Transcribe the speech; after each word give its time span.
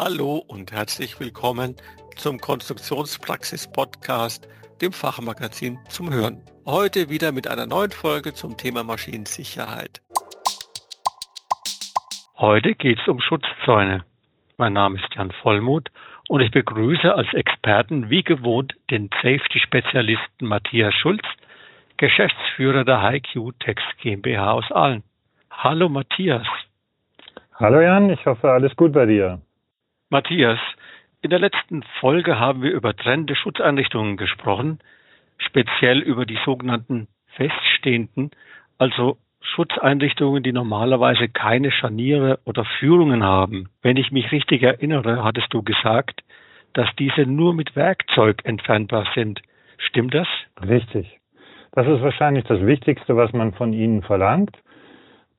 Hallo 0.00 0.44
und 0.46 0.70
herzlich 0.70 1.18
willkommen 1.18 1.74
zum 2.14 2.38
Konstruktionspraxis-Podcast, 2.38 4.48
dem 4.80 4.92
Fachmagazin 4.92 5.76
zum 5.88 6.14
Hören. 6.14 6.40
Heute 6.64 7.10
wieder 7.10 7.32
mit 7.32 7.48
einer 7.48 7.66
neuen 7.66 7.90
Folge 7.90 8.32
zum 8.32 8.56
Thema 8.56 8.84
Maschinensicherheit. 8.84 10.00
Heute 12.36 12.76
geht 12.76 13.00
es 13.00 13.08
um 13.08 13.20
Schutzzäune. 13.20 14.04
Mein 14.56 14.74
Name 14.74 15.00
ist 15.00 15.12
Jan 15.16 15.32
Vollmuth 15.42 15.88
und 16.28 16.42
ich 16.42 16.52
begrüße 16.52 17.12
als 17.12 17.34
Experten 17.34 18.08
wie 18.08 18.22
gewohnt 18.22 18.74
den 18.92 19.10
Safety-Spezialisten 19.20 20.46
Matthias 20.46 20.94
Schulz, 20.94 21.24
Geschäftsführer 21.96 22.84
der 22.84 23.02
HiQ 23.02 23.50
Text 23.58 23.84
GmbH 24.00 24.52
aus 24.52 24.70
Aalen. 24.70 25.02
Hallo 25.50 25.88
Matthias. 25.88 26.46
Hallo 27.56 27.80
Jan, 27.80 28.10
ich 28.10 28.24
hoffe 28.24 28.48
alles 28.48 28.76
gut 28.76 28.92
bei 28.92 29.04
dir. 29.04 29.40
Matthias, 30.10 30.58
in 31.20 31.28
der 31.28 31.38
letzten 31.38 31.82
Folge 32.00 32.38
haben 32.38 32.62
wir 32.62 32.70
über 32.70 32.96
trennende 32.96 33.36
Schutzeinrichtungen 33.36 34.16
gesprochen, 34.16 34.78
speziell 35.36 35.98
über 35.98 36.24
die 36.24 36.38
sogenannten 36.46 37.08
feststehenden, 37.36 38.30
also 38.78 39.18
Schutzeinrichtungen, 39.42 40.42
die 40.42 40.52
normalerweise 40.52 41.28
keine 41.28 41.70
Scharniere 41.70 42.38
oder 42.46 42.64
Führungen 42.78 43.22
haben. 43.22 43.68
Wenn 43.82 43.98
ich 43.98 44.10
mich 44.10 44.32
richtig 44.32 44.62
erinnere, 44.62 45.24
hattest 45.24 45.52
du 45.52 45.62
gesagt, 45.62 46.22
dass 46.72 46.88
diese 46.98 47.26
nur 47.26 47.52
mit 47.52 47.76
Werkzeug 47.76 48.40
entfernbar 48.44 49.06
sind. 49.14 49.42
Stimmt 49.76 50.14
das? 50.14 50.28
Richtig. 50.66 51.18
Das 51.72 51.86
ist 51.86 52.00
wahrscheinlich 52.00 52.44
das 52.44 52.64
Wichtigste, 52.64 53.14
was 53.16 53.32
man 53.34 53.52
von 53.52 53.74
Ihnen 53.74 54.02
verlangt 54.02 54.56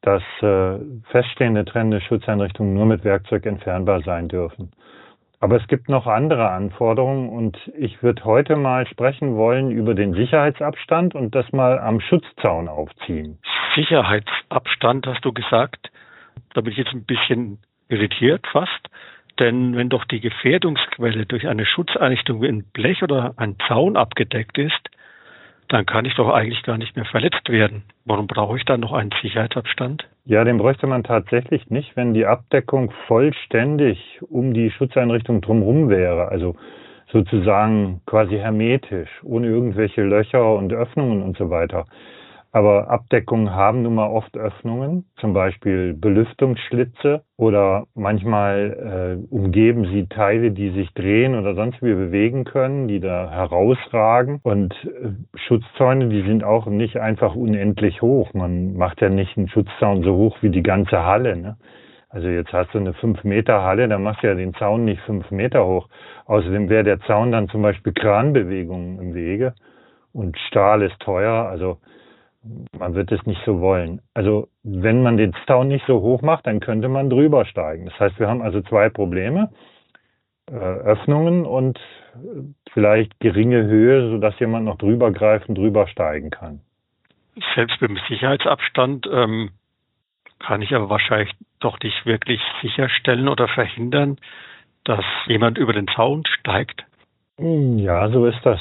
dass 0.01 0.23
äh, 0.41 0.79
feststehende 1.11 1.65
trennende 1.65 2.01
Schutzeinrichtungen 2.01 2.73
nur 2.73 2.85
mit 2.85 3.03
Werkzeug 3.03 3.45
entfernbar 3.45 4.01
sein 4.01 4.27
dürfen. 4.27 4.71
Aber 5.41 5.55
es 5.55 5.67
gibt 5.67 5.87
noch 5.87 6.05
andere 6.05 6.49
Anforderungen 6.49 7.29
und 7.29 7.57
ich 7.77 8.03
würde 8.03 8.25
heute 8.25 8.57
mal 8.57 8.85
sprechen 8.87 9.35
wollen 9.35 9.71
über 9.71 9.93
den 9.93 10.13
Sicherheitsabstand 10.13 11.15
und 11.15 11.33
das 11.33 11.51
mal 11.53 11.79
am 11.79 12.01
Schutzzaun 12.01 12.67
aufziehen. 12.67 13.39
Sicherheitsabstand 13.75 15.07
hast 15.07 15.23
du 15.23 15.31
gesagt. 15.31 15.91
Da 16.53 16.61
bin 16.61 16.73
ich 16.73 16.77
jetzt 16.77 16.91
ein 16.91 17.05
bisschen 17.05 17.59
irritiert 17.87 18.45
fast. 18.47 18.89
Denn 19.39 19.77
wenn 19.77 19.87
doch 19.87 20.03
die 20.03 20.19
Gefährdungsquelle 20.19 21.25
durch 21.25 21.47
eine 21.47 21.65
Schutzeinrichtung 21.65 22.41
wie 22.41 22.49
ein 22.49 22.65
Blech 22.73 23.01
oder 23.03 23.33
ein 23.37 23.55
Zaun 23.67 23.95
abgedeckt 23.95 24.57
ist, 24.57 24.89
dann 25.69 25.85
kann 25.85 26.05
ich 26.05 26.15
doch 26.15 26.29
eigentlich 26.29 26.63
gar 26.63 26.77
nicht 26.77 26.95
mehr 26.95 27.05
verletzt 27.05 27.47
werden. 27.47 27.83
Warum 28.05 28.27
brauche 28.27 28.57
ich 28.57 28.65
dann 28.65 28.79
noch 28.81 28.91
einen 28.91 29.11
Sicherheitsabstand? 29.21 30.07
Ja, 30.25 30.43
den 30.43 30.57
bräuchte 30.57 30.87
man 30.87 31.03
tatsächlich 31.03 31.69
nicht, 31.69 31.95
wenn 31.95 32.13
die 32.13 32.25
Abdeckung 32.25 32.91
vollständig 33.07 34.19
um 34.29 34.53
die 34.53 34.71
Schutzeinrichtung 34.71 35.41
drumherum 35.41 35.89
wäre. 35.89 36.27
Also 36.29 36.55
sozusagen 37.11 38.01
quasi 38.05 38.37
hermetisch, 38.37 39.09
ohne 39.23 39.47
irgendwelche 39.47 40.03
Löcher 40.03 40.55
und 40.55 40.73
Öffnungen 40.73 41.21
und 41.21 41.37
so 41.37 41.49
weiter. 41.49 41.85
Aber 42.51 42.89
Abdeckungen 42.89 43.53
haben 43.53 43.83
nun 43.83 43.93
mal 43.95 44.09
oft 44.09 44.35
Öffnungen, 44.35 45.05
zum 45.17 45.33
Beispiel 45.33 45.93
Belüftungsschlitze 45.93 47.21
oder 47.37 47.85
manchmal 47.93 49.19
äh, 49.21 49.33
umgeben 49.33 49.85
sie 49.85 50.07
Teile, 50.07 50.49
die 50.49 50.71
sich 50.71 50.91
drehen 50.95 51.35
oder 51.35 51.53
sonst 51.53 51.79
wie 51.83 51.93
bewegen 51.93 52.45
können, 52.45 52.87
die 52.87 52.99
da 52.99 53.29
herausragen. 53.29 54.39
Und 54.41 54.73
äh, 54.83 55.11
Schutzzäune, 55.37 56.09
die 56.09 56.23
sind 56.23 56.43
auch 56.43 56.65
nicht 56.65 56.97
einfach 56.97 57.35
unendlich 57.35 58.01
hoch. 58.01 58.33
Man 58.33 58.73
macht 58.73 59.01
ja 59.01 59.09
nicht 59.09 59.37
einen 59.37 59.49
Schutzzaun 59.49 60.01
so 60.01 60.15
hoch 60.15 60.37
wie 60.41 60.49
die 60.49 60.63
ganze 60.63 61.05
Halle. 61.05 61.35
Ne? 61.37 61.57
Also 62.09 62.29
jetzt 62.29 62.51
hast 62.51 62.73
du 62.73 62.79
eine 62.79 62.95
5 62.95 63.23
Meter 63.23 63.61
Halle, 63.61 63.87
dann 63.87 64.01
machst 64.01 64.23
du 64.23 64.27
ja 64.27 64.33
den 64.33 64.55
Zaun 64.55 64.85
nicht 64.85 65.01
5 65.01 65.29
Meter 65.29 65.67
hoch. 65.67 65.87
Außerdem 66.25 66.67
wäre 66.67 66.83
der 66.83 66.99
Zaun 67.01 67.31
dann 67.31 67.47
zum 67.49 67.61
Beispiel 67.61 67.93
Kranbewegungen 67.93 68.99
im 68.99 69.13
Wege 69.13 69.53
und 70.13 70.35
Stahl 70.47 70.81
ist 70.81 70.99
teuer. 70.99 71.47
Also 71.47 71.77
man 72.77 72.95
wird 72.95 73.11
es 73.11 73.25
nicht 73.25 73.41
so 73.45 73.59
wollen. 73.59 74.01
Also 74.13 74.47
wenn 74.63 75.03
man 75.03 75.17
den 75.17 75.33
Zaun 75.45 75.67
nicht 75.67 75.85
so 75.85 76.01
hoch 76.01 76.21
macht, 76.21 76.47
dann 76.47 76.59
könnte 76.59 76.87
man 76.87 77.09
drüber 77.09 77.45
steigen. 77.45 77.85
Das 77.85 77.99
heißt, 77.99 78.19
wir 78.19 78.27
haben 78.27 78.41
also 78.41 78.61
zwei 78.61 78.89
Probleme. 78.89 79.51
Äh, 80.49 80.55
Öffnungen 80.55 81.45
und 81.45 81.77
äh, 81.77 82.41
vielleicht 82.71 83.19
geringe 83.19 83.63
Höhe, 83.63 84.09
sodass 84.09 84.39
jemand 84.39 84.65
noch 84.65 84.77
drüber 84.77 85.11
greifen, 85.11 85.53
drüber 85.53 85.87
steigen 85.87 86.29
kann. 86.31 86.61
Selbst 87.55 87.79
mit 87.81 87.91
dem 87.91 87.99
Sicherheitsabstand 88.07 89.07
ähm, 89.11 89.51
kann 90.39 90.61
ich 90.61 90.73
aber 90.73 90.89
wahrscheinlich 90.89 91.33
doch 91.59 91.77
nicht 91.83 92.05
wirklich 92.05 92.41
sicherstellen 92.61 93.27
oder 93.27 93.47
verhindern, 93.47 94.17
dass 94.85 95.03
jemand 95.27 95.57
über 95.57 95.73
den 95.73 95.87
Zaun 95.87 96.23
steigt. 96.25 96.85
Ja, 97.37 98.09
so 98.09 98.25
ist 98.25 98.43
das. 98.43 98.59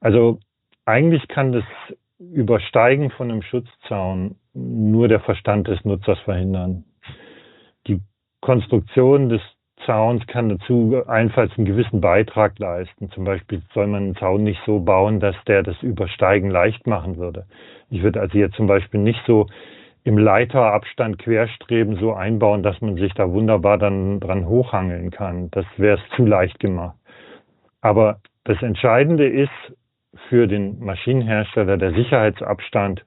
Also 0.00 0.38
eigentlich 0.84 1.26
kann 1.28 1.52
das 1.52 1.64
Übersteigen 2.18 3.10
von 3.10 3.30
einem 3.30 3.42
Schutzzaun 3.42 4.36
nur 4.52 5.08
der 5.08 5.20
Verstand 5.20 5.68
des 5.68 5.84
Nutzers 5.84 6.18
verhindern. 6.20 6.84
Die 7.86 8.00
Konstruktion 8.40 9.28
des 9.28 9.40
Zauns 9.86 10.26
kann 10.26 10.48
dazu 10.48 11.00
allenfalls 11.06 11.52
einen 11.56 11.66
gewissen 11.66 12.00
Beitrag 12.00 12.58
leisten. 12.58 13.10
Zum 13.10 13.24
Beispiel 13.24 13.62
soll 13.72 13.86
man 13.86 14.02
einen 14.02 14.16
Zaun 14.16 14.42
nicht 14.42 14.60
so 14.66 14.80
bauen, 14.80 15.20
dass 15.20 15.36
der 15.46 15.62
das 15.62 15.80
Übersteigen 15.82 16.50
leicht 16.50 16.86
machen 16.86 17.16
würde. 17.16 17.46
Ich 17.90 18.02
würde 18.02 18.20
also 18.20 18.36
jetzt 18.36 18.56
zum 18.56 18.66
Beispiel 18.66 19.00
nicht 19.00 19.20
so 19.26 19.46
im 20.04 20.18
Leiterabstand 20.18 21.18
querstreben 21.18 21.96
so 21.96 22.14
einbauen, 22.14 22.62
dass 22.62 22.80
man 22.80 22.96
sich 22.96 23.14
da 23.14 23.30
wunderbar 23.30 23.78
dann 23.78 24.20
dran 24.20 24.46
hochhangeln 24.46 25.10
kann. 25.10 25.50
Das 25.52 25.66
wäre 25.76 25.98
es 25.98 26.16
zu 26.16 26.24
leicht 26.24 26.58
gemacht. 26.58 26.96
Aber 27.80 28.20
das 28.44 28.60
Entscheidende 28.62 29.28
ist, 29.28 29.50
für 30.28 30.46
den 30.46 30.78
Maschinenhersteller 30.84 31.76
der 31.76 31.92
Sicherheitsabstand. 31.92 33.04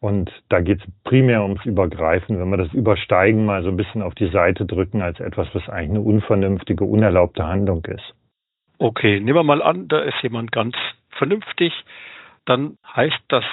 Und 0.00 0.30
da 0.48 0.60
geht 0.60 0.80
es 0.80 0.90
primär 1.04 1.42
ums 1.42 1.64
Übergreifen, 1.64 2.40
wenn 2.40 2.50
wir 2.50 2.56
das 2.56 2.72
Übersteigen 2.72 3.46
mal 3.46 3.62
so 3.62 3.68
ein 3.68 3.76
bisschen 3.76 4.02
auf 4.02 4.14
die 4.14 4.30
Seite 4.30 4.66
drücken 4.66 5.00
als 5.00 5.20
etwas, 5.20 5.48
was 5.54 5.68
eigentlich 5.68 5.90
eine 5.90 6.00
unvernünftige, 6.00 6.84
unerlaubte 6.84 7.46
Handlung 7.46 7.84
ist. 7.84 8.14
Okay, 8.78 9.20
nehmen 9.20 9.36
wir 9.36 9.44
mal 9.44 9.62
an, 9.62 9.86
da 9.86 10.00
ist 10.00 10.20
jemand 10.22 10.50
ganz 10.50 10.74
vernünftig. 11.10 11.72
Dann 12.46 12.78
heißt 12.96 13.22
das 13.28 13.44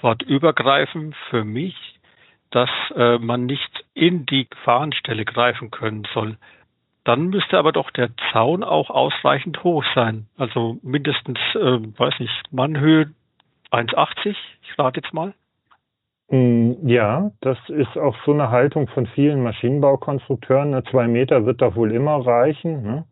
Wort 0.00 0.22
Übergreifen 0.22 1.14
für 1.28 1.44
mich, 1.44 1.76
dass 2.50 2.70
äh, 2.96 3.18
man 3.18 3.44
nicht 3.44 3.84
in 3.92 4.24
die 4.24 4.48
Gefahrenstelle 4.48 5.24
greifen 5.24 5.70
können 5.70 6.06
soll. 6.14 6.38
Dann 7.08 7.30
müsste 7.30 7.56
aber 7.56 7.72
doch 7.72 7.90
der 7.90 8.10
Zaun 8.32 8.62
auch 8.62 8.90
ausreichend 8.90 9.64
hoch 9.64 9.82
sein. 9.94 10.26
Also 10.36 10.76
mindestens, 10.82 11.38
äh, 11.54 11.78
weiß 11.98 12.20
nicht, 12.20 12.52
Mannhöhe 12.52 13.06
1,80. 13.70 14.36
Ich 14.60 14.78
rate 14.78 15.00
jetzt 15.00 15.14
mal. 15.14 15.32
Mm, 16.28 16.86
ja, 16.86 17.30
das 17.40 17.56
ist 17.68 17.96
auch 17.96 18.14
so 18.26 18.34
eine 18.34 18.50
Haltung 18.50 18.88
von 18.88 19.06
vielen 19.06 19.42
Maschinenbaukonstrukteuren. 19.42 20.74
Eine 20.74 20.84
zwei 20.84 21.08
Meter 21.08 21.46
wird 21.46 21.62
doch 21.62 21.76
wohl 21.76 21.92
immer 21.92 22.26
reichen. 22.26 22.82
Ne? 22.82 23.04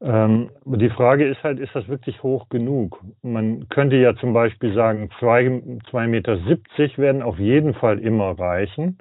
Ähm, 0.00 0.50
die 0.64 0.90
Frage 0.90 1.24
ist 1.28 1.44
halt, 1.44 1.60
ist 1.60 1.76
das 1.76 1.86
wirklich 1.86 2.20
hoch 2.24 2.48
genug? 2.48 3.00
Man 3.22 3.68
könnte 3.68 3.94
ja 3.94 4.16
zum 4.16 4.32
Beispiel 4.32 4.74
sagen, 4.74 5.10
zwei, 5.20 5.62
zwei 5.88 6.08
Meter 6.08 6.38
siebzig 6.48 6.98
werden 6.98 7.22
auf 7.22 7.38
jeden 7.38 7.74
Fall 7.74 8.00
immer 8.00 8.36
reichen, 8.36 8.98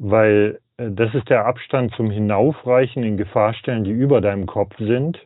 weil 0.00 0.58
äh, 0.78 0.90
das 0.90 1.14
ist 1.14 1.28
der 1.28 1.46
Abstand 1.46 1.94
zum 1.94 2.10
Hinaufreichen 2.10 3.04
in 3.04 3.16
Gefahrstellen, 3.16 3.84
die 3.84 3.92
über 3.92 4.20
deinem 4.20 4.46
Kopf 4.46 4.74
sind. 4.78 5.18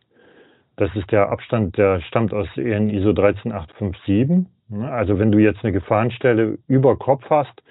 Das 0.77 0.95
ist 0.97 1.11
der 1.12 1.31
Abstand, 1.31 1.79
der 1.79 2.01
stammt 2.01 2.35
aus 2.35 2.49
EN 2.57 2.91
ISO 2.91 3.12
13857. 3.12 4.47
Also 4.83 5.19
wenn 5.19 5.31
du 5.31 5.39
jetzt 5.39 5.62
eine 5.62 5.73
Gefahrenstelle 5.73 6.59
über 6.67 6.97
Kopf 6.97 7.23
hast 7.31 7.62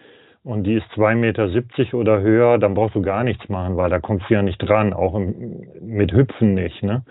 und 0.44 0.64
die 0.64 0.76
ist 0.76 0.86
2,70 0.96 1.16
Meter 1.16 1.98
oder 1.98 2.22
höher, 2.22 2.58
dann 2.60 2.76
brauchst 2.76 2.96
du 2.96 3.02
gar 3.02 3.26
nichts 3.26 3.50
machen, 3.50 3.76
weil 3.76 3.90
da 3.90 4.00
kommst 4.00 4.30
du 4.30 4.36
ja 4.36 4.42
nicht 4.42 4.60
dran, 4.60 4.94
auch 4.94 5.16
im, 5.16 5.68
mit 5.82 6.14
Hüpfen 6.14 6.54
nicht. 6.54 6.82
Ne? 6.82 7.04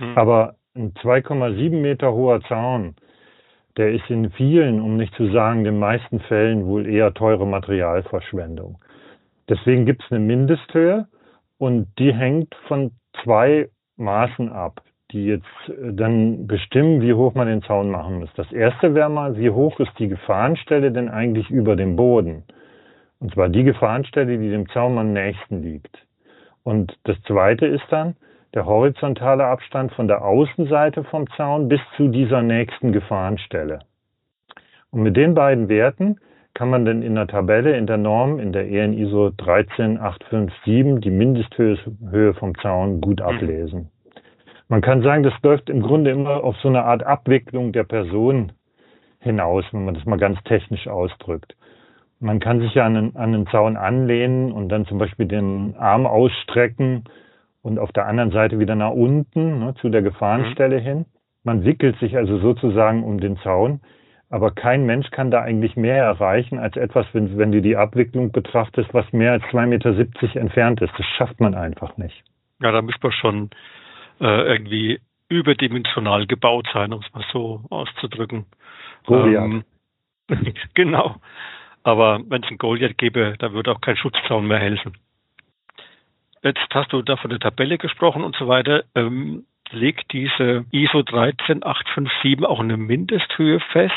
Mhm. 0.00 0.18
Aber 0.18 0.56
ein 0.76 0.92
2,7 0.94 1.80
Meter 1.80 2.12
hoher 2.12 2.42
Zaun, 2.42 2.94
der 3.78 3.92
ist 3.92 4.10
in 4.10 4.30
vielen, 4.32 4.82
um 4.82 4.96
nicht 4.96 5.14
zu 5.14 5.30
sagen 5.30 5.64
den 5.64 5.78
meisten 5.78 6.20
Fällen 6.20 6.66
wohl 6.66 6.86
eher 6.86 7.14
teure 7.14 7.46
Materialverschwendung. 7.46 8.78
Deswegen 9.48 9.86
gibt 9.86 10.02
es 10.04 10.10
eine 10.10 10.20
Mindesthöhe 10.20 11.06
und 11.58 11.88
die 11.98 12.12
hängt 12.12 12.54
von 12.66 12.92
zwei 13.22 13.68
Maßen 13.96 14.50
ab, 14.50 14.82
die 15.10 15.26
jetzt 15.26 15.46
äh, 15.68 15.92
dann 15.92 16.46
bestimmen, 16.46 17.00
wie 17.00 17.14
hoch 17.14 17.34
man 17.34 17.48
den 17.48 17.62
Zaun 17.62 17.90
machen 17.90 18.20
muss. 18.20 18.30
Das 18.36 18.50
erste 18.52 18.94
wäre 18.94 19.10
mal, 19.10 19.36
wie 19.36 19.50
hoch 19.50 19.80
ist 19.80 19.98
die 19.98 20.08
Gefahrenstelle 20.08 20.92
denn 20.92 21.08
eigentlich 21.08 21.50
über 21.50 21.76
dem 21.76 21.96
Boden? 21.96 22.44
Und 23.20 23.32
zwar 23.32 23.48
die 23.48 23.64
Gefahrenstelle, 23.64 24.38
die 24.38 24.50
dem 24.50 24.68
Zaun 24.68 24.98
am 24.98 25.12
nächsten 25.12 25.62
liegt. 25.62 26.06
Und 26.62 26.96
das 27.04 27.20
zweite 27.22 27.66
ist 27.66 27.84
dann 27.90 28.14
der 28.54 28.66
horizontale 28.66 29.46
Abstand 29.46 29.92
von 29.92 30.08
der 30.08 30.24
Außenseite 30.24 31.04
vom 31.04 31.28
Zaun 31.36 31.68
bis 31.68 31.80
zu 31.96 32.08
dieser 32.08 32.42
nächsten 32.42 32.92
Gefahrenstelle. 32.92 33.80
Und 34.90 35.02
mit 35.02 35.16
den 35.16 35.34
beiden 35.34 35.68
Werten 35.68 36.20
kann 36.58 36.70
man 36.70 36.84
denn 36.84 37.02
in 37.02 37.14
der 37.14 37.28
Tabelle, 37.28 37.76
in 37.76 37.86
der 37.86 37.98
Norm, 37.98 38.40
in 38.40 38.52
der 38.52 38.68
EN 38.68 38.92
ISO 38.92 39.30
13857 39.30 41.00
die 41.00 41.10
Mindesthöhe 41.10 42.34
vom 42.34 42.58
Zaun 42.58 43.00
gut 43.00 43.20
mhm. 43.20 43.26
ablesen. 43.26 43.90
Man 44.66 44.80
kann 44.80 45.02
sagen, 45.02 45.22
das 45.22 45.34
läuft 45.44 45.70
im 45.70 45.82
Grunde 45.82 46.10
immer 46.10 46.42
auf 46.42 46.56
so 46.56 46.66
eine 46.66 46.82
Art 46.82 47.04
Abwicklung 47.04 47.70
der 47.70 47.84
Person 47.84 48.50
hinaus, 49.20 49.64
wenn 49.70 49.84
man 49.84 49.94
das 49.94 50.04
mal 50.04 50.18
ganz 50.18 50.42
technisch 50.46 50.88
ausdrückt. 50.88 51.54
Man 52.18 52.40
kann 52.40 52.58
sich 52.58 52.74
ja 52.74 52.86
an 52.86 52.96
einen, 52.96 53.14
an 53.16 53.34
einen 53.34 53.46
Zaun 53.46 53.76
anlehnen 53.76 54.50
und 54.50 54.68
dann 54.68 54.84
zum 54.86 54.98
Beispiel 54.98 55.26
den 55.26 55.76
Arm 55.78 56.08
ausstrecken 56.08 57.04
und 57.62 57.78
auf 57.78 57.92
der 57.92 58.06
anderen 58.06 58.32
Seite 58.32 58.58
wieder 58.58 58.74
nach 58.74 58.90
unten 58.90 59.60
ne, 59.60 59.74
zu 59.80 59.90
der 59.90 60.02
Gefahrenstelle 60.02 60.80
mhm. 60.80 60.84
hin. 60.84 61.04
Man 61.44 61.64
wickelt 61.64 61.96
sich 62.00 62.16
also 62.16 62.38
sozusagen 62.38 63.04
um 63.04 63.20
den 63.20 63.36
Zaun, 63.44 63.80
aber 64.30 64.50
kein 64.50 64.84
Mensch 64.84 65.10
kann 65.10 65.30
da 65.30 65.40
eigentlich 65.40 65.76
mehr 65.76 66.04
erreichen 66.04 66.58
als 66.58 66.76
etwas, 66.76 67.06
wenn, 67.12 67.38
wenn 67.38 67.52
du 67.52 67.62
die 67.62 67.76
Abwicklung 67.76 68.30
betrachtest, 68.30 68.92
was 68.92 69.10
mehr 69.12 69.32
als 69.32 69.42
2,70 69.44 69.66
Meter 69.66 70.40
entfernt 70.40 70.80
ist. 70.82 70.92
Das 70.98 71.06
schafft 71.16 71.40
man 71.40 71.54
einfach 71.54 71.96
nicht. 71.96 72.22
Ja, 72.60 72.72
da 72.72 72.82
müsste 72.82 73.06
man 73.06 73.12
schon 73.12 73.50
äh, 74.20 74.42
irgendwie 74.42 75.00
überdimensional 75.28 76.26
gebaut 76.26 76.68
sein, 76.72 76.92
um 76.92 77.00
es 77.00 77.14
mal 77.14 77.24
so 77.32 77.62
auszudrücken. 77.70 78.46
Goliath. 79.06 79.44
Ähm, 79.44 79.64
genau. 80.74 81.16
Aber 81.82 82.20
wenn 82.28 82.42
es 82.42 82.48
einen 82.48 82.58
Goliath 82.58 82.98
gäbe, 82.98 83.34
da 83.38 83.52
würde 83.52 83.72
auch 83.72 83.80
kein 83.80 83.96
Schutzzaun 83.96 84.46
mehr 84.46 84.58
helfen. 84.58 84.92
Jetzt 86.42 86.60
hast 86.70 86.92
du 86.92 87.02
da 87.02 87.16
von 87.16 87.30
der 87.30 87.40
Tabelle 87.40 87.78
gesprochen 87.78 88.22
und 88.22 88.36
so 88.36 88.46
weiter. 88.46 88.84
Ähm, 88.94 89.44
legt 89.72 90.12
diese 90.12 90.64
ISO 90.70 91.02
13857 91.02 92.44
auch 92.44 92.60
eine 92.60 92.76
Mindesthöhe 92.76 93.60
fest? 93.72 93.92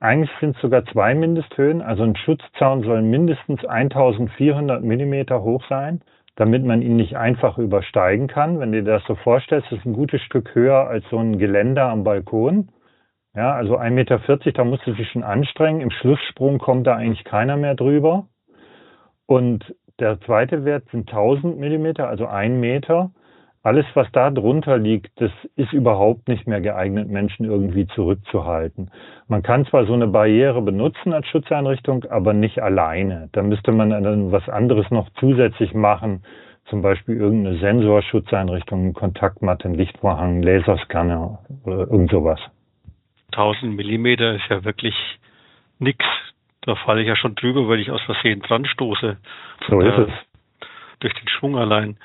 Eigentlich 0.00 0.30
sind 0.40 0.56
es 0.56 0.62
sogar 0.62 0.84
zwei 0.86 1.14
Mindesthöhen. 1.14 1.82
Also 1.82 2.02
ein 2.02 2.16
Schutzzaun 2.16 2.82
soll 2.82 3.02
mindestens 3.02 3.64
1400 3.64 4.82
Millimeter 4.82 5.42
hoch 5.42 5.64
sein, 5.68 6.02
damit 6.36 6.64
man 6.64 6.82
ihn 6.82 6.96
nicht 6.96 7.16
einfach 7.16 7.58
übersteigen 7.58 8.28
kann. 8.28 8.60
Wenn 8.60 8.72
du 8.72 8.82
dir 8.82 8.92
das 8.92 9.04
so 9.06 9.14
vorstellst, 9.14 9.72
ist 9.72 9.86
ein 9.86 9.94
gutes 9.94 10.20
Stück 10.22 10.54
höher 10.54 10.86
als 10.86 11.04
so 11.10 11.18
ein 11.18 11.38
Geländer 11.38 11.88
am 11.88 12.04
Balkon. 12.04 12.68
Ja, 13.34 13.52
also 13.52 13.78
1,40 13.78 13.90
Meter, 13.90 14.52
da 14.52 14.64
musst 14.64 14.86
du 14.86 14.92
dich 14.92 15.10
schon 15.10 15.22
anstrengen. 15.22 15.80
Im 15.80 15.90
Schlusssprung 15.90 16.58
kommt 16.58 16.86
da 16.86 16.96
eigentlich 16.96 17.24
keiner 17.24 17.56
mehr 17.56 17.74
drüber. 17.74 18.26
Und 19.26 19.74
der 19.98 20.20
zweite 20.20 20.64
Wert 20.64 20.84
sind 20.90 21.08
1000 21.08 21.58
Millimeter, 21.58 22.08
also 22.08 22.26
ein 22.26 22.60
Meter. 22.60 23.10
Alles, 23.66 23.84
was 23.94 24.06
da 24.12 24.30
drunter 24.30 24.78
liegt, 24.78 25.20
das 25.20 25.32
ist 25.56 25.72
überhaupt 25.72 26.28
nicht 26.28 26.46
mehr 26.46 26.60
geeignet, 26.60 27.08
Menschen 27.08 27.44
irgendwie 27.46 27.88
zurückzuhalten. 27.88 28.92
Man 29.26 29.42
kann 29.42 29.66
zwar 29.66 29.86
so 29.86 29.92
eine 29.92 30.06
Barriere 30.06 30.62
benutzen 30.62 31.12
als 31.12 31.26
Schutzeinrichtung, 31.26 32.04
aber 32.04 32.32
nicht 32.32 32.62
alleine. 32.62 33.28
Da 33.32 33.42
müsste 33.42 33.72
man 33.72 33.90
dann 33.90 34.30
was 34.30 34.48
anderes 34.48 34.88
noch 34.92 35.08
zusätzlich 35.18 35.74
machen, 35.74 36.22
zum 36.66 36.80
Beispiel 36.80 37.16
irgendeine 37.16 37.58
Sensorschutzeinrichtung, 37.58 38.92
Kontaktmatte, 38.92 39.66
Lichtvorhang, 39.66 40.44
Laserscanner 40.44 41.40
oder 41.64 41.90
irgend 41.90 42.12
sowas. 42.12 42.38
1000 43.32 43.74
Millimeter 43.74 44.34
ist 44.36 44.48
ja 44.48 44.62
wirklich 44.64 44.94
nix. 45.80 46.04
Da 46.60 46.76
falle 46.76 47.02
ich 47.02 47.08
ja 47.08 47.16
schon 47.16 47.34
drüber, 47.34 47.66
weil 47.66 47.80
ich 47.80 47.90
aus 47.90 48.02
Versehen 48.02 48.42
dran 48.42 48.64
stoße. 48.64 49.16
So 49.68 49.80
ist 49.80 49.98
es. 49.98 50.10
Durch 51.00 51.14
den 51.14 51.28
Schwung 51.28 51.58
allein. 51.58 51.96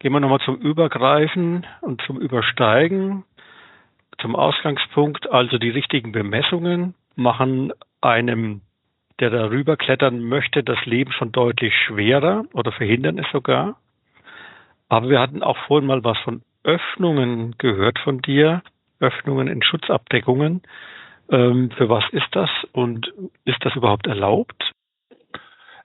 Gehen 0.00 0.12
wir 0.12 0.20
nochmal 0.20 0.40
zum 0.40 0.56
Übergreifen 0.56 1.66
und 1.80 2.00
zum 2.02 2.20
Übersteigen. 2.20 3.24
Zum 4.20 4.36
Ausgangspunkt, 4.36 5.30
also 5.30 5.58
die 5.58 5.70
richtigen 5.70 6.12
Bemessungen 6.12 6.94
machen 7.16 7.72
einem, 8.00 8.60
der 9.18 9.30
darüber 9.30 9.76
klettern 9.76 10.20
möchte, 10.20 10.62
das 10.62 10.84
Leben 10.86 11.10
schon 11.12 11.32
deutlich 11.32 11.74
schwerer 11.86 12.44
oder 12.52 12.70
verhindern 12.70 13.18
es 13.18 13.26
sogar. 13.32 13.78
Aber 14.88 15.08
wir 15.08 15.20
hatten 15.20 15.42
auch 15.42 15.58
vorhin 15.66 15.86
mal 15.86 16.04
was 16.04 16.18
von 16.18 16.42
Öffnungen 16.62 17.56
gehört 17.58 17.98
von 17.98 18.22
dir. 18.22 18.62
Öffnungen 19.00 19.48
in 19.48 19.62
Schutzabdeckungen. 19.62 20.62
Ähm, 21.30 21.70
für 21.72 21.88
was 21.88 22.04
ist 22.12 22.28
das 22.32 22.50
und 22.72 23.12
ist 23.44 23.64
das 23.64 23.74
überhaupt 23.76 24.06
erlaubt? 24.06 24.72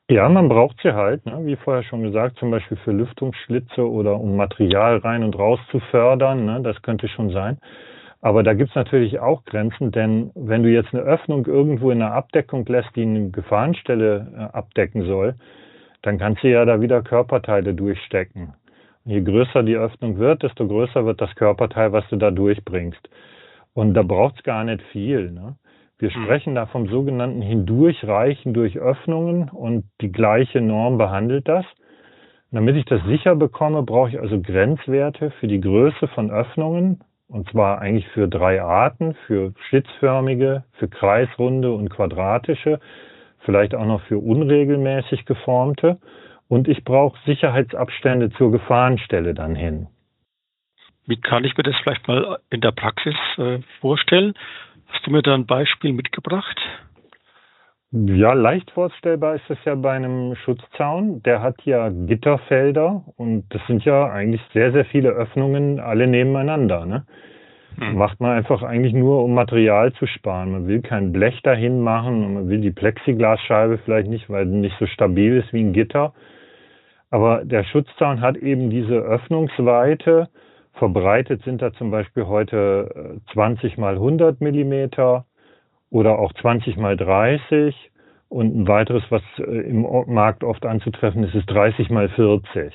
Ja, 0.10 0.28
man 0.28 0.50
braucht 0.50 0.82
sie 0.84 0.94
halt, 0.94 1.26
ne? 1.26 1.46
wie 1.46 1.56
vorher 1.56 1.84
schon 1.84 2.04
gesagt, 2.04 2.38
zum 2.38 2.52
Beispiel 2.52 2.78
für 2.78 2.92
Lüftungsschlitze 2.92 3.90
oder 3.90 4.20
um 4.20 4.36
Material 4.36 4.98
rein 4.98 5.24
und 5.24 5.38
raus 5.38 5.60
zu 5.72 5.80
fördern. 5.80 6.46
Ne? 6.46 6.62
Das 6.62 6.82
könnte 6.82 7.08
schon 7.08 7.32
sein. 7.32 7.58
Aber 8.22 8.44
da 8.44 8.54
gibt's 8.54 8.76
natürlich 8.76 9.20
auch 9.20 9.46
Grenzen, 9.46 9.92
denn 9.92 10.32
wenn 10.36 10.64
du 10.64 10.70
jetzt 10.70 10.94
eine 10.94 11.04
Öffnung 11.04 11.46
irgendwo 11.46 11.92
in 11.92 12.02
einer 12.02 12.14
Abdeckung 12.14 12.66
lässt, 12.66 12.96
die 12.96 13.04
eine 13.04 13.30
Gefahrenstelle 13.32 14.28
äh, 14.36 14.58
abdecken 14.58 15.06
soll, 15.06 15.36
dann 16.02 16.18
kannst 16.20 16.44
du 16.44 16.50
ja 16.50 16.66
da 16.66 16.82
wieder 16.82 17.02
Körperteile 17.02 17.74
durchstecken. 17.74 18.54
Je 19.06 19.22
größer 19.22 19.64
die 19.64 19.76
Öffnung 19.78 20.18
wird, 20.20 20.44
desto 20.44 20.68
größer 20.68 21.06
wird 21.06 21.22
das 21.22 21.34
Körperteil, 21.36 21.94
was 21.94 22.08
du 22.10 22.18
da 22.18 22.32
durchbringst. 22.32 23.10
Und 23.74 23.94
da 23.94 24.04
braucht 24.04 24.36
es 24.38 24.44
gar 24.44 24.64
nicht 24.66 24.82
viel. 24.92 25.32
Ne? 25.32 25.56
Wir 26.04 26.14
hm. 26.14 26.24
sprechen 26.24 26.56
da 26.56 26.66
vom 26.66 26.90
sogenannten 26.90 27.42
Hindurchreichen 27.42 28.54
durch 28.54 28.78
Öffnungen 28.78 29.48
und 29.48 29.86
die 30.02 30.12
gleiche 30.12 30.60
Norm 30.60 30.98
behandelt 30.98 31.48
das. 31.48 31.66
damit 32.52 32.76
ich 32.76 32.86
das 32.86 33.02
sicher 33.06 33.36
bekomme, 33.36 33.82
brauche 33.84 34.10
ich 34.10 34.20
also 34.20 34.40
Grenzwerte 34.40 35.32
für 35.40 35.48
die 35.48 35.62
Größe 35.62 36.08
von 36.10 36.30
Öffnungen, 36.30 37.00
und 37.28 37.50
zwar 37.50 37.80
eigentlich 37.80 38.08
für 38.10 38.28
drei 38.28 38.62
Arten, 38.62 39.16
für 39.26 39.54
schlitzförmige, 39.70 40.66
für 40.74 40.90
kreisrunde 40.90 41.72
und 41.72 41.90
quadratische, 41.90 42.80
vielleicht 43.40 43.74
auch 43.74 43.86
noch 43.86 44.02
für 44.02 44.20
unregelmäßig 44.20 45.26
geformte. 45.26 46.00
Und 46.50 46.68
ich 46.68 46.84
brauche 46.84 47.18
Sicherheitsabstände 47.26 48.30
zur 48.32 48.52
Gefahrenstelle 48.52 49.34
dann 49.34 49.56
hin. 49.56 49.88
Wie 51.06 51.20
kann 51.20 51.44
ich 51.44 51.58
mir 51.58 51.64
das 51.64 51.76
vielleicht 51.82 52.08
mal 52.08 52.40
in 52.50 52.62
der 52.62 52.72
Praxis 52.72 53.16
äh, 53.38 53.60
vorstellen? 53.82 54.34
Hast 54.94 55.08
du 55.08 55.12
mir 55.12 55.24
da 55.24 55.34
ein 55.34 55.48
Beispiel 55.48 55.92
mitgebracht? 55.92 56.60
Ja, 57.92 58.34
leicht 58.34 58.70
vorstellbar 58.72 59.36
ist 59.36 59.44
das 59.48 59.58
ja 59.66 59.74
bei 59.74 59.92
einem 59.92 60.36
Schutzzaun. 60.36 61.24
Der 61.24 61.42
hat 61.42 61.62
ja 61.64 61.90
Gitterfelder 61.90 63.04
und 63.18 63.46
das 63.50 63.62
sind 63.68 63.84
ja 63.86 64.06
eigentlich 64.06 64.42
sehr, 64.54 64.72
sehr 64.72 64.86
viele 64.86 65.10
Öffnungen, 65.10 65.80
alle 65.80 66.06
nebeneinander. 66.06 66.86
Ne? 66.86 67.06
Hm. 67.80 67.96
Macht 67.98 68.20
man 68.20 68.38
einfach 68.38 68.62
eigentlich 68.62 68.94
nur, 68.94 69.24
um 69.24 69.34
Material 69.34 69.94
zu 69.94 70.06
sparen. 70.06 70.52
Man 70.52 70.68
will 70.68 70.82
kein 70.82 71.12
Blech 71.12 71.42
dahin 71.42 71.82
machen 71.82 72.24
und 72.24 72.34
man 72.36 72.50
will 72.50 72.62
die 72.62 72.72
Plexiglasscheibe 72.72 73.80
vielleicht 73.80 74.10
nicht, 74.10 74.30
weil 74.30 74.48
sie 74.48 74.56
nicht 74.56 74.78
so 74.80 74.86
stabil 74.86 75.38
ist 75.38 75.52
wie 75.54 75.64
ein 75.64 75.74
Gitter. 75.74 76.14
Aber 77.10 77.46
der 77.46 77.64
Schutzzaun 77.64 78.22
hat 78.22 78.38
eben 78.38 78.70
diese 78.70 78.96
Öffnungsweite. 78.96 80.30
Verbreitet 80.74 81.44
sind 81.44 81.62
da 81.62 81.72
zum 81.74 81.92
Beispiel 81.92 82.26
heute 82.26 83.22
20 83.34 83.78
äh, 83.78 83.82
mal 83.82 83.96
100 83.96 84.42
Millimeter 84.42 85.26
oder 85.90 86.18
auch 86.18 86.34
20 86.34 86.78
mal 86.78 86.98
30. 86.98 87.76
Und 88.30 88.56
ein 88.56 88.68
weiteres, 88.68 89.04
was 89.10 89.22
äh, 89.38 89.44
im 89.44 89.82
Markt 90.08 90.44
oft 90.44 90.66
anzutreffen 90.66 91.24
ist, 91.24 91.36
ist 91.36 91.46
30 91.46 91.90
mal 91.92 92.10
40. 92.10 92.74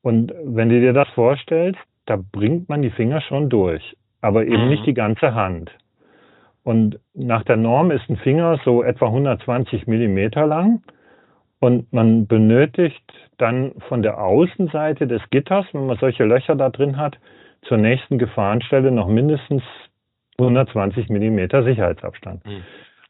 Und 0.00 0.32
wenn 0.44 0.70
du 0.70 0.80
dir 0.80 0.94
das 0.94 1.08
vorstellst, 1.10 1.80
da 2.06 2.16
bringt 2.16 2.68
man 2.68 2.82
die 2.82 2.90
Finger 2.90 3.20
schon 3.20 3.48
durch, 3.48 3.96
aber 4.20 4.44
eben 4.44 4.64
mhm. 4.64 4.68
nicht 4.70 4.86
die 4.86 4.94
ganze 4.94 5.34
Hand. 5.34 5.70
Und 6.62 6.98
nach 7.12 7.44
der 7.44 7.56
Norm 7.56 7.90
ist 7.90 8.08
ein 8.08 8.16
Finger 8.16 8.58
so 8.64 8.82
etwa 8.82 9.06
120 9.06 9.86
Millimeter 9.86 10.46
lang 10.46 10.82
und 11.60 11.92
man 11.92 12.26
benötigt 12.26 13.02
dann 13.38 13.72
von 13.88 14.02
der 14.02 14.20
Außenseite 14.20 15.06
des 15.06 15.22
Gitters, 15.30 15.66
wenn 15.72 15.86
man 15.86 15.98
solche 15.98 16.24
Löcher 16.24 16.56
da 16.56 16.68
drin 16.70 16.96
hat, 16.96 17.18
zur 17.62 17.78
nächsten 17.78 18.18
Gefahrenstelle 18.18 18.90
noch 18.90 19.08
mindestens 19.08 19.62
120 20.38 21.08
Millimeter 21.08 21.62
Sicherheitsabstand. 21.62 22.44
Mhm. 22.44 22.62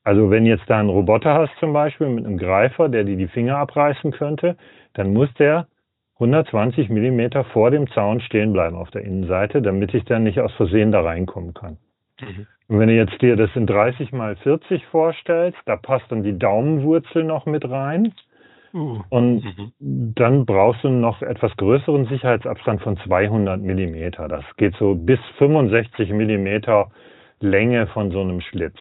Also 0.05 0.31
wenn 0.31 0.45
jetzt 0.45 0.69
da 0.69 0.79
einen 0.79 0.91
Roboter 0.91 1.35
hast 1.35 1.53
zum 1.59 1.73
Beispiel 1.73 2.09
mit 2.09 2.27
einem 2.27 2.37
Greifer, 2.37 2.89
der 2.89 3.05
dir 3.05 3.17
die 3.17 3.29
Finger 3.29 3.57
abreißen 3.57 4.13
könnte, 4.13 4.57
dann 4.93 5.13
muss 5.13 5.33
der 5.35 5.67
120 6.15 6.91
Millimeter 6.91 7.45
vor 7.45 7.71
dem 7.71 7.89
Zaun 7.91 8.21
stehen 8.21 8.53
bleiben 8.53 8.77
auf 8.77 8.91
der 8.91 9.03
Innenseite, 9.03 9.63
damit 9.63 9.95
ich 9.95 10.05
dann 10.05 10.23
nicht 10.23 10.41
aus 10.41 10.53
Versehen 10.55 10.93
da 10.93 11.01
reinkommen 11.01 11.55
kann. 11.55 11.79
Mhm. 12.21 12.47
Und 12.69 12.79
wenn 12.79 12.89
du 12.89 12.95
jetzt 12.95 13.21
dir 13.21 13.37
das 13.37 13.51
in 13.55 13.67
30 13.67 14.13
mal 14.13 14.37
40 14.37 14.85
vorstellst, 14.87 15.59
da 15.67 15.77
passt 15.77 16.11
dann 16.11 16.23
die 16.23 16.39
Daumenwurzel 16.39 17.25
noch 17.25 17.47
mit 17.47 17.69
rein. 17.69 18.13
Uh. 18.75 19.01
Und 19.09 19.45
mhm. 19.45 19.73
dann 20.17 20.45
brauchst 20.45 20.83
du 20.83 20.89
noch 20.89 21.23
etwas 21.23 21.57
größeren 21.57 22.07
Sicherheitsabstand 22.07 22.83
von 22.83 22.97
200 22.99 23.61
Millimeter. 23.61 24.27
Das 24.27 24.45
geht 24.57 24.75
so 24.77 24.97
bis 24.97 25.21
65 25.39 26.11
Millimeter 26.11 26.91
Länge 27.39 27.87
von 27.89 28.11
so 28.11 28.21
einem 28.21 28.41
Schlitz. 28.41 28.77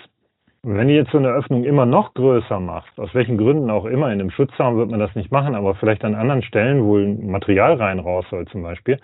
Und 0.63 0.77
wenn 0.77 0.87
du 0.87 0.93
jetzt 0.95 1.11
so 1.11 1.17
eine 1.17 1.29
Öffnung 1.29 1.65
immer 1.65 1.85
noch 1.85 2.13
größer 2.13 2.59
machst, 2.59 2.97
aus 2.97 3.13
welchen 3.13 3.37
Gründen 3.37 3.69
auch 3.69 3.85
immer, 3.85 4.07
in 4.07 4.19
einem 4.19 4.31
Schutzzaun 4.31 4.77
wird 4.77 4.89
man 4.89 4.99
das 4.99 5.13
nicht 5.13 5.31
machen, 5.31 5.55
aber 5.55 5.75
vielleicht 5.75 6.03
an 6.05 6.15
anderen 6.15 6.41
Stellen, 6.41 6.83
wo 6.85 6.97
ein 6.97 7.27
Material 7.27 7.73
rein 7.75 7.99
raus 7.99 8.25
soll 8.29 8.47
zum 8.47 8.63
Beispiel, 8.63 8.97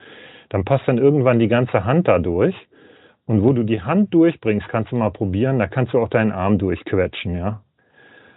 dann 0.50 0.64
passt 0.64 0.88
dann 0.88 0.98
irgendwann 0.98 1.38
die 1.38 1.50
ganze 1.50 1.86
Hand 1.86 2.08
da 2.08 2.18
durch. 2.18 2.56
Und 3.26 3.44
wo 3.44 3.54
du 3.54 3.62
die 3.62 3.82
Hand 3.82 4.12
durchbringst, 4.14 4.68
kannst 4.70 4.92
du 4.92 4.96
mal 4.96 5.12
probieren, 5.12 5.60
da 5.60 5.68
kannst 5.68 5.94
du 5.94 6.00
auch 6.00 6.10
deinen 6.10 6.32
Arm 6.32 6.58
durchquetschen, 6.58 7.38
ja. 7.38 7.62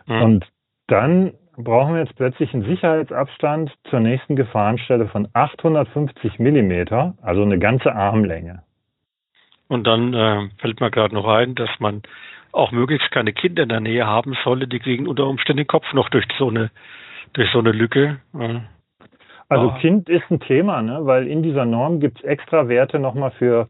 Mhm. 0.06 0.23
Und 0.23 0.52
dann 0.87 1.32
brauchen 1.56 1.94
wir 1.94 2.00
jetzt 2.00 2.16
plötzlich 2.16 2.52
einen 2.54 2.64
Sicherheitsabstand 2.64 3.73
zur 3.90 4.00
nächsten 4.00 4.37
Gefahrenstelle 4.37 5.09
von 5.09 5.28
850 5.32 6.38
Millimeter, 6.38 7.14
also 7.23 7.42
eine 7.42 7.59
ganze 7.59 7.94
Armlänge. 7.94 8.62
Und 9.68 9.87
dann 9.87 10.14
äh, 10.14 10.49
fällt 10.59 10.80
mir 10.80 10.90
gerade 10.90 11.14
noch 11.14 11.26
ein, 11.26 11.54
dass 11.54 11.71
man 11.78 12.02
auch 12.52 12.73
möglichst 12.73 13.11
keine 13.11 13.32
Kinder 13.32 13.62
in 13.62 13.71
der 13.71 13.80
Nähe 13.80 14.06
haben 14.06 14.37
solle, 14.44 14.68
die 14.68 14.78
kriegen 14.78 15.06
unter 15.09 15.26
Umständen 15.26 15.59
den 15.59 15.66
Kopf 15.66 15.90
noch 15.94 16.09
durch 16.11 16.26
so 16.38 16.49
eine, 16.49 16.71
durch 17.32 17.50
so 17.52 17.59
eine 17.59 17.73
Lücke. 17.73 18.21
Also 19.49 19.71
ah. 19.71 19.78
Kind 19.80 20.09
ist 20.09 20.30
ein 20.30 20.40
Thema, 20.40 20.82
ne? 20.82 21.00
weil 21.02 21.26
in 21.26 21.42
dieser 21.42 21.64
Norm 21.64 22.00
gibt 22.00 22.18
es 22.18 22.25
extra 22.25 22.68
Werte 22.68 22.99
nochmal 22.99 23.30
für 23.32 23.68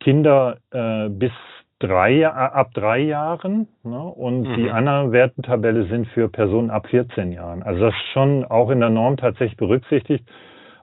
Kinder 0.00 0.58
äh, 0.70 1.08
bis 1.08 1.32
drei, 1.78 2.26
ab 2.26 2.72
drei 2.74 3.00
Jahren 3.00 3.68
ne? 3.84 4.00
und 4.00 4.42
mhm. 4.42 4.54
die 4.54 4.70
anderen 4.70 5.12
Wertentabelle 5.12 5.84
sind 5.84 6.08
für 6.08 6.28
Personen 6.28 6.70
ab 6.70 6.88
14 6.88 7.32
Jahren. 7.32 7.62
Also 7.62 7.86
das 7.86 7.94
ist 7.94 8.12
schon 8.12 8.44
auch 8.44 8.70
in 8.70 8.80
der 8.80 8.90
Norm 8.90 9.16
tatsächlich 9.16 9.56
berücksichtigt, 9.56 10.24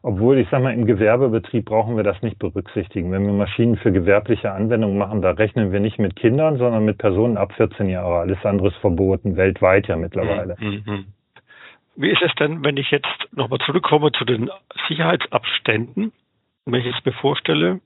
obwohl 0.03 0.37
ich 0.37 0.47
sage 0.49 0.63
mal, 0.63 0.73
im 0.73 0.85
Gewerbebetrieb 0.85 1.65
brauchen 1.65 1.97
wir 1.97 2.03
das 2.03 2.21
nicht 2.21 2.39
berücksichtigen. 2.39 3.11
Wenn 3.11 3.25
wir 3.25 3.33
Maschinen 3.33 3.75
für 3.77 3.91
gewerbliche 3.91 4.51
Anwendungen 4.51 4.97
machen, 4.97 5.21
da 5.21 5.31
rechnen 5.31 5.71
wir 5.71 5.79
nicht 5.79 5.99
mit 5.99 6.15
Kindern, 6.15 6.57
sondern 6.57 6.85
mit 6.85 6.97
Personen 6.97 7.37
ab 7.37 7.53
14 7.53 7.89
Jahre. 7.89 8.19
Alles 8.19 8.37
andere 8.45 8.67
ist 8.67 8.77
verboten, 8.77 9.35
weltweit 9.35 9.87
ja 9.87 9.97
mittlerweile. 9.97 10.55
Mhm. 10.59 10.83
mhm. 10.85 11.05
Wie 11.97 12.11
ist 12.11 12.21
es 12.21 12.33
denn, 12.35 12.63
wenn 12.63 12.75
ich 12.75 12.91
jetzt 12.91 13.07
nochmal 13.31 13.59
zurückkomme 13.59 14.11
zu 14.11 14.25
den 14.25 14.49
Sicherheitsabständen? 14.89 16.11
Wenn 16.65 16.81
ich 16.81 16.85
jetzt 16.87 17.05
mir 17.05 17.13
vorstelle, 17.13 17.79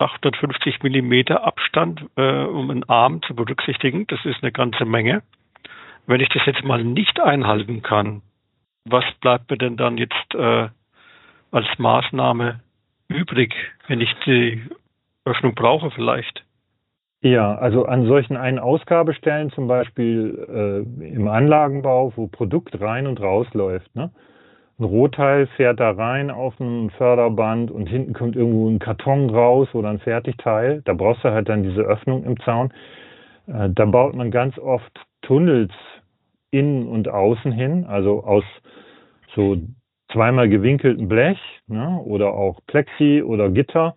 850 0.00 0.82
Millimeter 0.82 1.44
Abstand, 1.44 2.04
äh, 2.16 2.44
um 2.44 2.70
einen 2.70 2.84
Arm 2.84 3.22
zu 3.22 3.34
berücksichtigen. 3.34 4.06
Das 4.08 4.24
ist 4.24 4.42
eine 4.42 4.52
ganze 4.52 4.84
Menge. 4.84 5.22
Wenn 6.06 6.20
ich 6.20 6.28
das 6.28 6.44
jetzt 6.46 6.64
mal 6.64 6.84
nicht 6.84 7.20
einhalten 7.20 7.82
kann, 7.82 8.22
was 8.84 9.04
bleibt 9.20 9.50
mir 9.50 9.56
denn 9.56 9.76
dann 9.76 9.96
jetzt 9.96 10.34
äh, 10.34 10.68
als 11.50 11.66
Maßnahme 11.78 12.60
übrig, 13.08 13.54
wenn 13.86 14.00
ich 14.00 14.12
die 14.26 14.62
Öffnung 15.24 15.54
brauche 15.54 15.90
vielleicht? 15.90 16.44
Ja, 17.22 17.54
also 17.54 17.86
an 17.86 18.06
solchen 18.06 18.36
Ein-Ausgabestellen 18.36 19.50
zum 19.50 19.66
Beispiel 19.66 20.84
äh, 21.00 21.06
im 21.06 21.26
Anlagenbau, 21.26 22.12
wo 22.16 22.26
Produkt 22.26 22.78
rein 22.80 23.06
und 23.06 23.18
raus 23.20 23.46
läuft, 23.54 23.94
ne? 23.94 24.10
Ein 24.78 24.84
Rohteil 24.84 25.46
fährt 25.56 25.78
da 25.78 25.92
rein 25.92 26.30
auf 26.30 26.58
ein 26.58 26.90
Förderband 26.90 27.70
und 27.70 27.86
hinten 27.86 28.12
kommt 28.12 28.34
irgendwo 28.34 28.68
ein 28.68 28.80
Karton 28.80 29.30
raus 29.30 29.68
oder 29.72 29.90
ein 29.90 30.00
Fertigteil. 30.00 30.82
Da 30.84 30.94
brauchst 30.94 31.22
du 31.22 31.30
halt 31.30 31.48
dann 31.48 31.62
diese 31.62 31.82
Öffnung 31.82 32.24
im 32.24 32.40
Zaun. 32.40 32.72
Äh, 33.46 33.70
da 33.70 33.84
baut 33.84 34.14
man 34.14 34.30
ganz 34.30 34.58
oft 34.58 34.92
Tunnels 35.22 35.72
innen 36.50 36.88
und 36.88 37.08
außen 37.08 37.52
hin, 37.52 37.84
also 37.84 38.24
aus 38.24 38.44
so 39.34 39.56
zweimal 40.12 40.48
gewinkeltem 40.48 41.08
Blech 41.08 41.38
ne, 41.66 42.00
oder 42.04 42.34
auch 42.34 42.60
Plexi 42.66 43.22
oder 43.22 43.50
Gitter, 43.50 43.96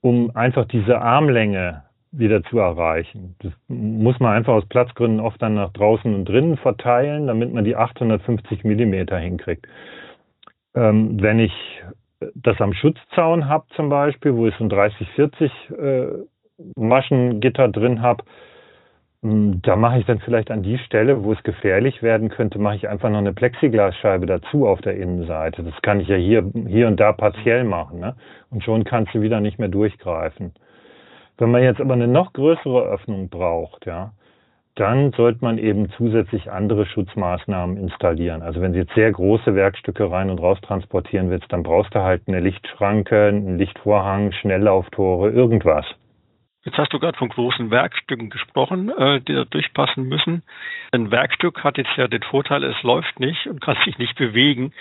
um 0.00 0.34
einfach 0.34 0.66
diese 0.66 1.00
Armlänge 1.00 1.85
wieder 2.18 2.42
zu 2.44 2.58
erreichen. 2.58 3.36
Das 3.40 3.52
muss 3.68 4.18
man 4.20 4.32
einfach 4.32 4.54
aus 4.54 4.66
Platzgründen 4.66 5.20
oft 5.20 5.40
dann 5.40 5.54
nach 5.54 5.72
draußen 5.72 6.14
und 6.14 6.24
drinnen 6.26 6.56
verteilen, 6.56 7.26
damit 7.26 7.52
man 7.52 7.64
die 7.64 7.76
850 7.76 8.64
Millimeter 8.64 9.18
hinkriegt. 9.18 9.66
Ähm, 10.74 11.20
wenn 11.20 11.38
ich 11.38 11.52
das 12.34 12.60
am 12.60 12.72
Schutzzaun 12.72 13.48
habe 13.48 13.66
zum 13.74 13.88
Beispiel, 13.88 14.34
wo 14.34 14.46
ich 14.46 14.54
so 14.56 14.64
ein 14.64 14.70
30, 14.70 15.08
40 15.10 15.52
äh, 15.78 16.06
Maschengitter 16.76 17.68
drin 17.68 18.00
habe, 18.00 18.24
hm, 19.22 19.60
da 19.62 19.76
mache 19.76 19.98
ich 19.98 20.06
dann 20.06 20.20
vielleicht 20.20 20.50
an 20.50 20.62
die 20.62 20.78
Stelle, 20.78 21.24
wo 21.24 21.32
es 21.32 21.42
gefährlich 21.42 22.02
werden 22.02 22.28
könnte, 22.28 22.58
mache 22.58 22.76
ich 22.76 22.88
einfach 22.88 23.10
noch 23.10 23.18
eine 23.18 23.32
Plexiglasscheibe 23.32 24.26
dazu 24.26 24.66
auf 24.66 24.80
der 24.80 24.96
Innenseite. 24.96 25.62
Das 25.62 25.74
kann 25.82 26.00
ich 26.00 26.08
ja 26.08 26.16
hier, 26.16 26.50
hier 26.66 26.86
und 26.86 26.98
da 26.98 27.12
partiell 27.12 27.64
machen. 27.64 28.00
Ne? 28.00 28.16
Und 28.50 28.64
schon 28.64 28.84
kannst 28.84 29.14
du 29.14 29.20
wieder 29.20 29.40
nicht 29.40 29.58
mehr 29.58 29.68
durchgreifen. 29.68 30.54
Wenn 31.38 31.50
man 31.50 31.62
jetzt 31.62 31.80
aber 31.80 31.94
eine 31.94 32.08
noch 32.08 32.32
größere 32.32 32.82
Öffnung 32.82 33.28
braucht, 33.28 33.84
ja, 33.86 34.12
dann 34.74 35.12
sollte 35.12 35.38
man 35.42 35.58
eben 35.58 35.90
zusätzlich 35.96 36.50
andere 36.50 36.86
Schutzmaßnahmen 36.86 37.76
installieren. 37.76 38.42
Also 38.42 38.60
wenn 38.60 38.72
du 38.72 38.78
jetzt 38.78 38.94
sehr 38.94 39.10
große 39.10 39.54
Werkstücke 39.54 40.10
rein 40.10 40.30
und 40.30 40.38
raus 40.38 40.58
transportieren 40.62 41.30
willst, 41.30 41.50
dann 41.52 41.62
brauchst 41.62 41.94
du 41.94 42.00
halt 42.00 42.22
eine 42.26 42.40
Lichtschranke, 42.40 43.28
einen 43.28 43.58
Lichtvorhang, 43.58 44.32
Schnelllauftore, 44.32 45.30
irgendwas. 45.30 45.86
Jetzt 46.66 46.78
hast 46.78 46.92
du 46.92 46.98
gerade 46.98 47.16
von 47.16 47.28
großen 47.28 47.70
Werkstücken 47.70 48.28
gesprochen, 48.28 48.90
äh, 48.90 49.20
die 49.20 49.34
da 49.34 49.44
durchpassen 49.44 50.08
müssen. 50.08 50.42
Ein 50.90 51.12
Werkstück 51.12 51.62
hat 51.62 51.78
jetzt 51.78 51.96
ja 51.96 52.08
den 52.08 52.24
Vorteil, 52.24 52.64
es 52.64 52.82
läuft 52.82 53.20
nicht 53.20 53.46
und 53.46 53.60
kann 53.60 53.76
sich 53.84 53.98
nicht 53.98 54.18
bewegen. 54.18 54.72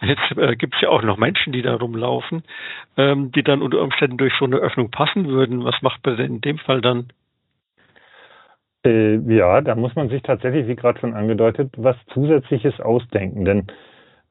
Jetzt 0.00 0.38
äh, 0.38 0.54
gibt 0.54 0.76
es 0.76 0.80
ja 0.82 0.88
auch 0.88 1.02
noch 1.02 1.16
Menschen, 1.16 1.52
die 1.52 1.62
da 1.62 1.74
rumlaufen, 1.74 2.44
ähm, 2.96 3.32
die 3.32 3.42
dann 3.42 3.60
unter 3.60 3.82
Umständen 3.82 4.18
durch 4.18 4.32
so 4.38 4.44
eine 4.44 4.56
Öffnung 4.56 4.92
passen 4.92 5.26
würden. 5.26 5.64
Was 5.64 5.82
macht 5.82 6.06
man 6.06 6.16
denn 6.16 6.34
in 6.36 6.40
dem 6.42 6.58
Fall 6.58 6.80
dann? 6.80 7.08
Äh, 8.86 9.16
ja, 9.34 9.60
da 9.62 9.74
muss 9.74 9.96
man 9.96 10.10
sich 10.10 10.22
tatsächlich, 10.22 10.68
wie 10.68 10.76
gerade 10.76 11.00
schon 11.00 11.14
angedeutet, 11.14 11.72
was 11.76 11.96
Zusätzliches 12.14 12.80
ausdenken. 12.80 13.44
Denn 13.44 13.66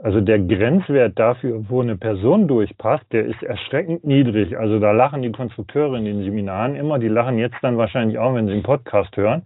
also 0.03 0.19
der 0.19 0.39
Grenzwert 0.39 1.17
dafür, 1.19 1.63
wo 1.69 1.81
eine 1.81 1.95
Person 1.95 2.47
durchpasst, 2.47 3.05
der 3.11 3.25
ist 3.25 3.41
erschreckend 3.43 4.03
niedrig. 4.03 4.57
Also 4.57 4.79
da 4.79 4.91
lachen 4.91 5.21
die 5.21 5.31
Konstrukteure 5.31 5.97
in 5.97 6.05
den 6.05 6.23
Seminaren 6.23 6.75
immer, 6.75 6.97
die 6.97 7.07
lachen 7.07 7.37
jetzt 7.37 7.57
dann 7.61 7.77
wahrscheinlich 7.77 8.17
auch, 8.17 8.33
wenn 8.33 8.47
sie 8.47 8.53
den 8.53 8.63
Podcast 8.63 9.15
hören. 9.15 9.43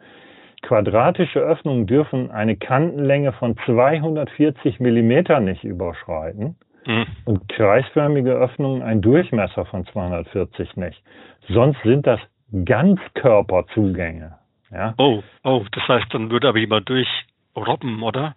Quadratische 0.61 1.39
Öffnungen 1.39 1.87
dürfen 1.87 2.31
eine 2.31 2.55
Kantenlänge 2.55 3.33
von 3.33 3.55
240 3.65 4.79
Millimeter 4.79 5.39
nicht 5.39 5.63
überschreiten. 5.63 6.55
Mhm. 6.87 7.05
Und 7.25 7.49
kreisförmige 7.49 8.31
Öffnungen 8.31 8.81
einen 8.81 9.01
Durchmesser 9.01 9.65
von 9.65 9.85
240 9.85 10.77
nicht. 10.77 11.03
Sonst 11.49 11.81
sind 11.83 12.07
das 12.07 12.19
Ganzkörperzugänge. 12.63 14.35
Ja? 14.71 14.93
Oh, 14.97 15.21
oh, 15.43 15.63
das 15.71 15.87
heißt, 15.87 16.13
dann 16.13 16.29
würde 16.31 16.47
aber 16.47 16.59
jemand 16.59 16.87
durchrobben, 16.87 18.01
oder? 18.03 18.35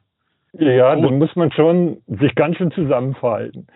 Ja, 0.53 0.97
oh. 0.97 1.03
dann 1.03 1.19
muss 1.19 1.35
man 1.37 1.53
schon 1.53 1.99
sich 2.07 2.35
ganz 2.35 2.57
schön 2.57 2.71
zusammenfalten. 2.71 3.67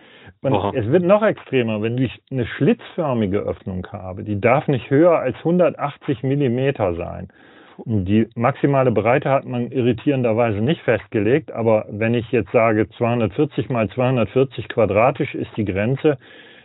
Man, 0.41 0.75
es 0.75 0.85
wird 0.91 1.03
noch 1.03 1.23
extremer, 1.23 1.81
wenn 1.81 1.97
ich 1.97 2.21
eine 2.29 2.45
schlitzförmige 2.45 3.39
Öffnung 3.39 3.87
habe. 3.91 4.23
Die 4.23 4.41
darf 4.41 4.67
nicht 4.67 4.89
höher 4.89 5.17
als 5.17 5.37
180 5.37 6.23
Millimeter 6.23 6.95
sein. 6.95 7.29
Und 7.77 8.05
die 8.05 8.27
maximale 8.35 8.91
Breite 8.91 9.29
hat 9.29 9.45
man 9.45 9.71
irritierenderweise 9.71 10.59
nicht 10.59 10.81
festgelegt, 10.81 11.51
aber 11.51 11.85
wenn 11.89 12.13
ich 12.13 12.31
jetzt 12.31 12.51
sage 12.51 12.89
240 12.97 13.69
mal 13.69 13.89
240 13.89 14.67
quadratisch 14.69 15.33
ist 15.33 15.49
die 15.57 15.65
Grenze, 15.65 16.17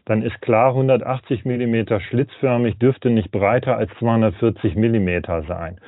dann 0.05 0.23
ist 0.23 0.41
klar 0.41 0.71
180 0.71 1.45
Millimeter 1.45 2.01
schlitzförmig 2.01 2.79
dürfte 2.79 3.11
nicht 3.11 3.31
breiter 3.31 3.77
als 3.77 3.91
240 3.99 4.75
Millimeter 4.75 5.43
sein. 5.43 5.79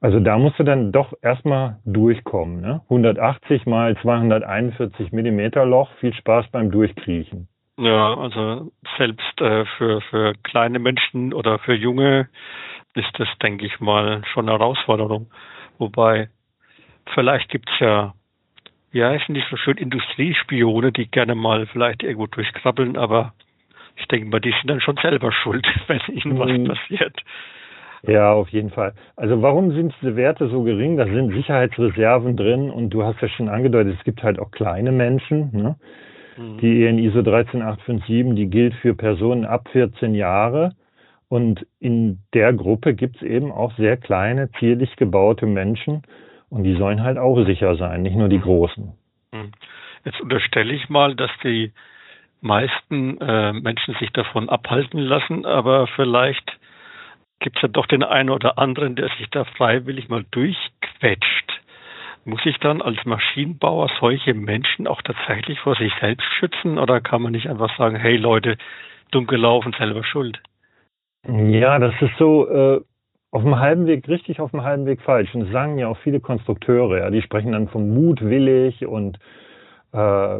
Also 0.00 0.18
da 0.18 0.38
musst 0.38 0.58
du 0.58 0.64
dann 0.64 0.92
doch 0.92 1.12
erstmal 1.20 1.78
durchkommen. 1.84 2.60
Ne? 2.60 2.80
180 2.84 3.66
mal 3.66 3.96
241 3.98 5.12
Millimeter 5.12 5.66
Loch, 5.66 5.90
viel 6.00 6.14
Spaß 6.14 6.46
beim 6.50 6.70
Durchkriechen. 6.70 7.48
Ja, 7.78 8.14
also 8.14 8.70
selbst 8.98 9.40
äh, 9.40 9.64
für, 9.76 10.00
für 10.02 10.34
kleine 10.42 10.78
Menschen 10.78 11.32
oder 11.32 11.58
für 11.58 11.74
Junge 11.74 12.28
ist 12.94 13.12
das, 13.18 13.28
denke 13.42 13.66
ich 13.66 13.80
mal, 13.80 14.22
schon 14.32 14.48
eine 14.48 14.58
Herausforderung. 14.58 15.30
Wobei, 15.78 16.28
vielleicht 17.14 17.48
gibt's 17.50 17.72
ja, 17.78 18.14
wie 18.90 19.04
heißen 19.04 19.34
die 19.34 19.44
so 19.50 19.56
schön, 19.56 19.76
Industriespione, 19.76 20.92
die 20.92 21.10
gerne 21.10 21.34
mal 21.34 21.66
vielleicht 21.66 22.02
irgendwo 22.02 22.26
durchkrabbeln, 22.26 22.96
aber 22.96 23.32
ich 23.96 24.06
denke 24.08 24.28
mal, 24.28 24.40
die 24.40 24.52
sind 24.52 24.68
dann 24.68 24.80
schon 24.80 24.96
selber 24.96 25.30
schuld, 25.32 25.66
wenn 25.86 26.00
ihnen 26.08 26.38
was 26.38 26.50
mhm. 26.50 26.64
passiert. 26.64 27.22
Ja, 28.06 28.32
auf 28.32 28.48
jeden 28.48 28.70
Fall. 28.70 28.94
Also 29.16 29.42
warum 29.42 29.72
sind 29.72 29.94
diese 30.00 30.16
Werte 30.16 30.48
so 30.48 30.62
gering? 30.62 30.96
Da 30.96 31.04
sind 31.04 31.32
Sicherheitsreserven 31.32 32.36
drin 32.36 32.70
und 32.70 32.90
du 32.90 33.04
hast 33.04 33.20
ja 33.20 33.28
schon 33.28 33.48
angedeutet, 33.48 33.96
es 33.98 34.04
gibt 34.04 34.22
halt 34.22 34.38
auch 34.38 34.50
kleine 34.50 34.92
Menschen. 34.92 35.50
Ne? 35.52 35.76
Mhm. 36.36 36.58
Die 36.58 36.84
EN 36.84 36.98
ISO 36.98 37.22
13857, 37.22 38.34
die 38.34 38.48
gilt 38.48 38.74
für 38.74 38.94
Personen 38.94 39.44
ab 39.44 39.68
14 39.72 40.14
Jahre. 40.14 40.72
Und 41.28 41.64
in 41.78 42.18
der 42.34 42.52
Gruppe 42.52 42.94
gibt 42.94 43.16
es 43.16 43.22
eben 43.22 43.52
auch 43.52 43.72
sehr 43.76 43.96
kleine, 43.96 44.50
zierlich 44.58 44.96
gebaute 44.96 45.46
Menschen. 45.46 46.02
Und 46.48 46.64
die 46.64 46.74
sollen 46.74 47.02
halt 47.02 47.18
auch 47.18 47.44
sicher 47.44 47.76
sein, 47.76 48.02
nicht 48.02 48.16
nur 48.16 48.28
die 48.28 48.40
großen. 48.40 48.92
Mhm. 49.32 49.52
Jetzt 50.04 50.20
unterstelle 50.20 50.72
ich 50.72 50.88
mal, 50.88 51.14
dass 51.14 51.30
die 51.44 51.72
meisten 52.40 53.20
äh, 53.20 53.52
Menschen 53.52 53.94
sich 54.00 54.10
davon 54.12 54.48
abhalten 54.48 54.98
lassen, 54.98 55.44
aber 55.44 55.86
vielleicht 55.88 56.58
gibt 57.40 57.56
es 57.56 57.62
ja 57.62 57.68
doch 57.68 57.86
den 57.86 58.02
einen 58.02 58.30
oder 58.30 58.58
anderen, 58.58 58.96
der 58.96 59.08
sich 59.18 59.28
da 59.30 59.44
freiwillig 59.44 60.08
mal 60.08 60.24
durchquetscht. 60.30 61.60
Muss 62.24 62.44
ich 62.44 62.58
dann 62.58 62.82
als 62.82 63.04
Maschinenbauer 63.04 63.90
solche 63.98 64.34
Menschen 64.34 64.86
auch 64.86 65.02
tatsächlich 65.02 65.58
vor 65.60 65.74
sich 65.74 65.92
selbst 66.00 66.26
schützen 66.38 66.78
oder 66.78 67.00
kann 67.00 67.22
man 67.22 67.32
nicht 67.32 67.48
einfach 67.48 67.74
sagen, 67.76 67.96
hey 67.96 68.16
Leute, 68.16 68.56
dumm 69.10 69.26
gelaufen, 69.26 69.74
selber 69.78 70.04
schuld? 70.04 70.40
Ja, 71.26 71.78
das 71.78 71.94
ist 72.00 72.16
so, 72.18 72.48
äh, 72.48 72.80
auf 73.30 73.42
dem 73.42 73.58
halben 73.58 73.86
Weg 73.86 74.08
richtig, 74.08 74.40
auf 74.40 74.50
dem 74.50 74.62
halben 74.62 74.86
Weg 74.86 75.00
falsch. 75.02 75.34
Und 75.34 75.42
das 75.42 75.50
sagen 75.50 75.78
ja 75.78 75.88
auch 75.88 75.98
viele 75.98 76.20
Konstrukteure, 76.20 76.98
ja, 76.98 77.10
die 77.10 77.22
sprechen 77.22 77.52
dann 77.52 77.68
von 77.68 77.88
mutwillig 77.88 78.86
und 78.86 79.18
äh, 79.92 80.38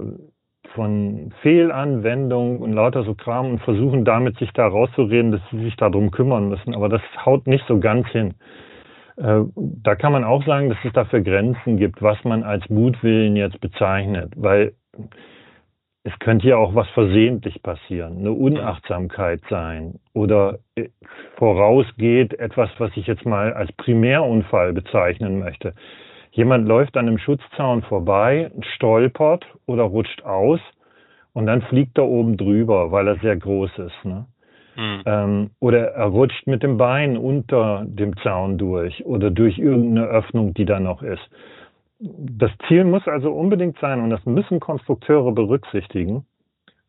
von 0.75 1.33
Fehlanwendung 1.43 2.61
und 2.61 2.73
lauter 2.73 3.05
so 3.05 3.15
Kram 3.15 3.53
und 3.53 3.63
versuchen 3.63 4.05
damit 4.05 4.39
sich 4.39 4.53
da 4.53 4.67
rauszureden, 4.67 5.33
dass 5.33 5.41
sie 5.51 5.63
sich 5.65 5.77
darum 5.77 6.11
kümmern 6.11 6.49
müssen. 6.49 6.75
Aber 6.75 6.89
das 6.89 7.03
haut 7.25 7.47
nicht 7.47 7.65
so 7.67 7.81
ganz 7.81 8.09
hin. 8.09 8.35
Äh, 9.17 9.43
da 9.57 9.95
kann 9.95 10.13
man 10.13 10.25
auch 10.25 10.45
sagen, 10.45 10.69
dass 10.69 10.79
es 10.85 10.93
dafür 10.93 11.21
Grenzen 11.21 11.77
gibt, 11.77 12.01
was 12.03 12.23
man 12.25 12.43
als 12.43 12.69
Mutwillen 12.71 13.37
jetzt 13.37 13.61
bezeichnet, 13.61 14.33
weil 14.37 14.73
es 16.03 16.19
könnte 16.19 16.49
ja 16.49 16.57
auch 16.57 16.75
was 16.75 16.89
versehentlich 16.91 17.63
passieren, 17.63 18.19
eine 18.19 18.33
Unachtsamkeit 18.33 19.43
sein 19.51 20.01
oder 20.15 20.59
äh, 20.75 20.89
vorausgeht 21.37 22.39
etwas, 22.39 22.71
was 22.79 22.91
ich 22.97 23.07
jetzt 23.07 23.27
mal 23.27 23.53
als 23.53 23.71
Primärunfall 23.73 24.73
bezeichnen 24.73 25.39
möchte. 25.39 25.75
Jemand 26.33 26.67
läuft 26.67 26.97
an 26.97 27.09
einem 27.09 27.19
Schutzzaun 27.19 27.83
vorbei, 27.83 28.51
stolpert 28.75 29.45
oder 29.67 29.85
rutscht 29.85 30.23
aus 30.23 30.61
und 31.33 31.47
dann 31.47 31.63
fliegt 31.63 31.99
er 31.99 32.07
oben 32.07 32.37
drüber, 32.37 32.93
weil 32.93 33.09
er 33.09 33.17
sehr 33.17 33.37
groß 33.37 33.71
ist. 33.79 34.05
Ne? 34.05 34.27
Mhm. 34.77 35.03
Ähm, 35.07 35.51
oder 35.61 35.93
er 35.93 36.07
rutscht 36.07 36.47
mit 36.47 36.63
dem 36.63 36.77
Bein 36.77 37.17
unter 37.17 37.85
dem 37.87 38.17
Zaun 38.19 38.59
durch 38.59 39.05
oder 39.05 39.31
durch 39.31 39.59
irgendeine 39.59 40.07
Öffnung, 40.07 40.55
die 40.55 40.65
da 40.65 40.79
noch 40.79 41.03
ist 41.03 41.29
das 42.01 42.51
Ziel 42.67 42.85
muss 42.85 43.07
also 43.07 43.33
unbedingt 43.33 43.79
sein, 43.79 44.01
und 44.01 44.11
das 44.11 44.25
müssen 44.25 44.59
Konstrukteure 44.59 45.33
berücksichtigen, 45.33 46.25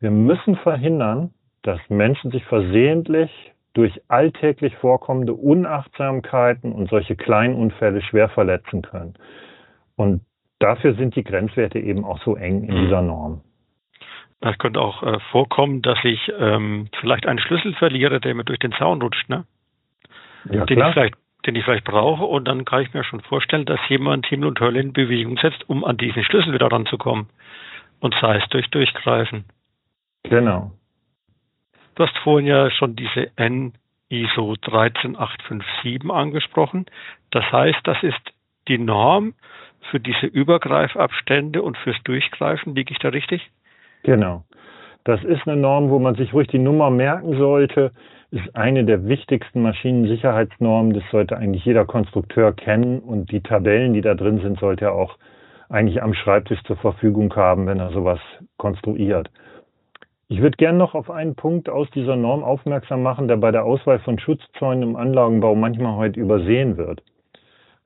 wir 0.00 0.10
müssen 0.10 0.56
verhindern, 0.56 1.32
dass 1.62 1.78
Menschen 1.88 2.30
sich 2.30 2.44
versehentlich 2.46 3.30
durch 3.74 4.00
alltäglich 4.08 4.76
vorkommende 4.76 5.34
Unachtsamkeiten 5.34 6.72
und 6.72 6.90
solche 6.90 7.16
Kleinunfälle 7.16 8.02
schwer 8.02 8.28
verletzen 8.28 8.82
können. 8.82 9.14
Und 9.96 10.22
dafür 10.58 10.94
sind 10.94 11.16
die 11.16 11.24
Grenzwerte 11.24 11.78
eben 11.78 12.04
auch 12.04 12.22
so 12.22 12.36
eng 12.36 12.64
in 12.64 12.84
dieser 12.84 13.02
Norm. 13.02 13.40
Es 14.40 14.58
könnte 14.58 14.80
auch 14.80 15.02
äh, 15.02 15.20
vorkommen, 15.30 15.82
dass 15.82 15.98
ich 16.02 16.32
ähm, 16.38 16.88
vielleicht 17.00 17.26
einen 17.26 17.38
Schlüssel 17.38 17.74
verliere, 17.74 18.20
der 18.20 18.34
mir 18.34 18.44
durch 18.44 18.58
den 18.58 18.72
Zaun 18.72 19.00
rutscht, 19.00 19.28
ne? 19.28 19.44
Ja, 20.50 20.64
den 20.64 20.76
klar. 20.76 20.88
ich 20.88 20.94
vielleicht 20.94 21.16
den 21.46 21.56
ich 21.56 21.64
vielleicht 21.64 21.84
brauche. 21.84 22.24
Und 22.24 22.46
dann 22.46 22.64
kann 22.64 22.82
ich 22.82 22.94
mir 22.94 23.04
schon 23.04 23.20
vorstellen, 23.20 23.64
dass 23.64 23.80
jemand 23.88 24.26
Himmel 24.26 24.48
und 24.48 24.60
Hölle 24.60 24.80
in 24.80 24.92
Bewegung 24.92 25.38
setzt, 25.38 25.68
um 25.68 25.84
an 25.84 25.96
diesen 25.96 26.24
Schlüssel 26.24 26.52
wieder 26.52 26.70
ranzukommen. 26.70 27.28
Und 28.00 28.14
sei 28.20 28.36
es 28.36 28.48
durch 28.50 28.68
Durchgreifen. 28.70 29.44
Genau. 30.24 30.72
Du 31.94 32.04
hast 32.04 32.16
vorhin 32.18 32.46
ja 32.46 32.70
schon 32.70 32.96
diese 32.96 33.30
N 33.36 33.72
ISO 34.08 34.56
13857 34.56 36.10
angesprochen. 36.10 36.86
Das 37.30 37.44
heißt, 37.50 37.80
das 37.84 38.02
ist 38.02 38.20
die 38.68 38.78
Norm 38.78 39.34
für 39.90 40.00
diese 40.00 40.26
Übergreifabstände 40.26 41.62
und 41.62 41.76
fürs 41.78 42.00
Durchgreifen. 42.04 42.74
Liege 42.74 42.92
ich 42.92 42.98
da 42.98 43.08
richtig? 43.08 43.50
Genau. 44.04 44.44
Das 45.04 45.22
ist 45.24 45.46
eine 45.48 45.56
Norm, 45.56 45.90
wo 45.90 45.98
man 45.98 46.14
sich 46.14 46.32
ruhig 46.32 46.48
die 46.48 46.58
Nummer 46.58 46.90
merken 46.90 47.36
sollte 47.36 47.92
ist 48.32 48.56
eine 48.56 48.84
der 48.84 49.06
wichtigsten 49.06 49.60
Maschinensicherheitsnormen. 49.60 50.94
Das 50.94 51.04
sollte 51.10 51.36
eigentlich 51.36 51.66
jeder 51.66 51.84
Konstrukteur 51.84 52.52
kennen 52.52 52.98
und 53.00 53.30
die 53.30 53.42
Tabellen, 53.42 53.92
die 53.92 54.00
da 54.00 54.14
drin 54.14 54.40
sind, 54.40 54.58
sollte 54.58 54.86
er 54.86 54.94
auch 54.94 55.18
eigentlich 55.68 56.02
am 56.02 56.14
Schreibtisch 56.14 56.62
zur 56.64 56.76
Verfügung 56.76 57.34
haben, 57.36 57.66
wenn 57.66 57.78
er 57.78 57.92
sowas 57.92 58.20
konstruiert. 58.56 59.30
Ich 60.32 60.40
würde 60.40 60.56
gerne 60.56 60.78
noch 60.78 60.94
auf 60.94 61.10
einen 61.10 61.34
Punkt 61.34 61.68
aus 61.68 61.90
dieser 61.90 62.16
Norm 62.16 62.42
aufmerksam 62.42 63.02
machen, 63.02 63.28
der 63.28 63.36
bei 63.36 63.50
der 63.50 63.66
Auswahl 63.66 63.98
von 63.98 64.18
Schutzzäunen 64.18 64.82
im 64.82 64.96
Anlagenbau 64.96 65.54
manchmal 65.54 65.96
heute 65.96 66.18
übersehen 66.18 66.78
wird. 66.78 67.02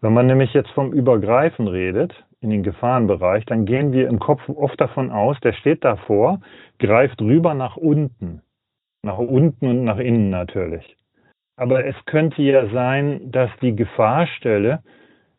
Wenn 0.00 0.14
man 0.14 0.28
nämlich 0.28 0.54
jetzt 0.54 0.70
vom 0.70 0.92
Übergreifen 0.92 1.66
redet, 1.66 2.14
in 2.40 2.50
den 2.50 2.62
Gefahrenbereich, 2.62 3.44
dann 3.46 3.66
gehen 3.66 3.90
wir 3.90 4.06
im 4.06 4.20
Kopf 4.20 4.48
oft 4.48 4.80
davon 4.80 5.10
aus, 5.10 5.36
der 5.40 5.54
steht 5.54 5.82
davor, 5.82 6.38
greift 6.78 7.20
rüber 7.20 7.52
nach 7.54 7.76
unten. 7.76 8.42
Nach 9.02 9.18
unten 9.18 9.66
und 9.66 9.82
nach 9.82 9.98
innen 9.98 10.30
natürlich. 10.30 10.96
Aber 11.56 11.84
es 11.84 11.96
könnte 12.04 12.42
ja 12.42 12.68
sein, 12.68 13.32
dass 13.32 13.50
die 13.60 13.74
Gefahrstelle, 13.74 14.84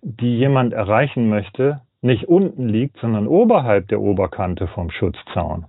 die 0.01 0.37
jemand 0.37 0.73
erreichen 0.73 1.29
möchte, 1.29 1.79
nicht 2.01 2.27
unten 2.27 2.67
liegt, 2.67 2.97
sondern 2.97 3.27
oberhalb 3.27 3.87
der 3.87 4.01
Oberkante 4.01 4.67
vom 4.67 4.91
Schutzzaun. 4.91 5.67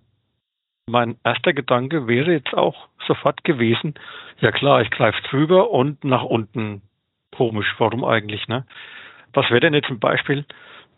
Mein 0.89 1.17
erster 1.23 1.53
Gedanke 1.53 2.09
wäre 2.09 2.33
jetzt 2.33 2.55
auch 2.55 2.89
sofort 3.07 3.45
gewesen, 3.45 3.95
ja 4.41 4.51
klar, 4.51 4.81
ich 4.81 4.91
greife 4.91 5.21
drüber 5.29 5.71
und 5.71 6.03
nach 6.03 6.25
unten. 6.25 6.81
Komisch, 7.37 7.75
warum 7.79 8.05
eigentlich, 8.05 8.49
ne? 8.49 8.65
Was 9.35 9.51
wäre 9.51 9.61
denn 9.61 9.75
jetzt 9.75 9.91
ein 9.91 10.01
Beispiel 10.01 10.47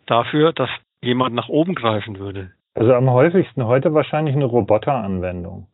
dafür, 0.05 0.53
dass 0.53 0.69
jemand 1.01 1.35
nach 1.35 1.49
oben 1.49 1.75
greifen 1.75 2.19
würde? 2.19 2.51
Also 2.73 2.93
am 2.93 3.09
häufigsten 3.09 3.65
heute 3.65 3.93
wahrscheinlich 3.93 4.33
eine 4.33 4.45
Roboteranwendung. 4.45 5.67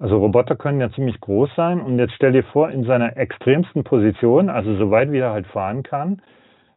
Also 0.00 0.18
Roboter 0.18 0.56
können 0.56 0.80
ja 0.80 0.90
ziemlich 0.90 1.20
groß 1.20 1.54
sein 1.54 1.80
und 1.80 2.00
jetzt 2.00 2.14
stell 2.14 2.32
dir 2.32 2.42
vor, 2.42 2.70
in 2.70 2.82
seiner 2.82 3.16
extremsten 3.16 3.84
Position, 3.84 4.50
also 4.50 4.74
so 4.76 4.90
weit 4.90 5.12
wie 5.12 5.18
er 5.18 5.30
halt 5.30 5.46
fahren 5.46 5.84
kann, 5.84 6.20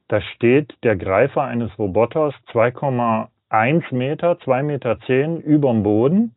da 0.08 0.22
steht 0.22 0.76
der 0.84 0.96
Greifer 0.96 1.42
eines 1.42 1.78
Roboters 1.80 2.36
2,1 2.54 3.96
Meter, 3.96 4.34
2,10 4.34 4.64
Meter 4.64 5.00
zehn 5.08 5.42
überm 5.42 5.82
Boden 5.82 6.36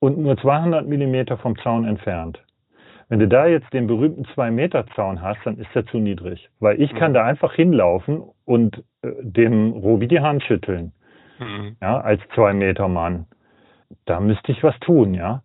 und 0.00 0.18
nur 0.18 0.36
200 0.36 0.86
Millimeter 0.86 1.38
vom 1.38 1.56
Zaun 1.58 1.84
entfernt. 1.84 2.42
Wenn 3.08 3.20
du 3.20 3.28
da 3.28 3.46
jetzt 3.46 3.72
den 3.72 3.86
berühmten 3.86 4.24
2-Meter-Zaun 4.24 5.22
hast, 5.22 5.40
dann 5.44 5.56
ist 5.56 5.74
der 5.74 5.86
zu 5.86 5.98
niedrig. 5.98 6.50
Weil 6.60 6.80
ich 6.80 6.94
kann 6.94 7.12
mhm. 7.12 7.14
da 7.14 7.24
einfach 7.24 7.54
hinlaufen 7.54 8.22
und 8.44 8.84
äh, 9.02 9.10
dem 9.22 9.72
Robi 9.72 10.08
die 10.08 10.20
Hand 10.20 10.42
schütteln. 10.42 10.92
Mhm. 11.38 11.76
Ja, 11.80 12.00
als 12.00 12.20
2-Meter-Mann. 12.34 13.26
Da 14.04 14.20
müsste 14.20 14.52
ich 14.52 14.62
was 14.62 14.78
tun, 14.80 15.14
ja. 15.14 15.42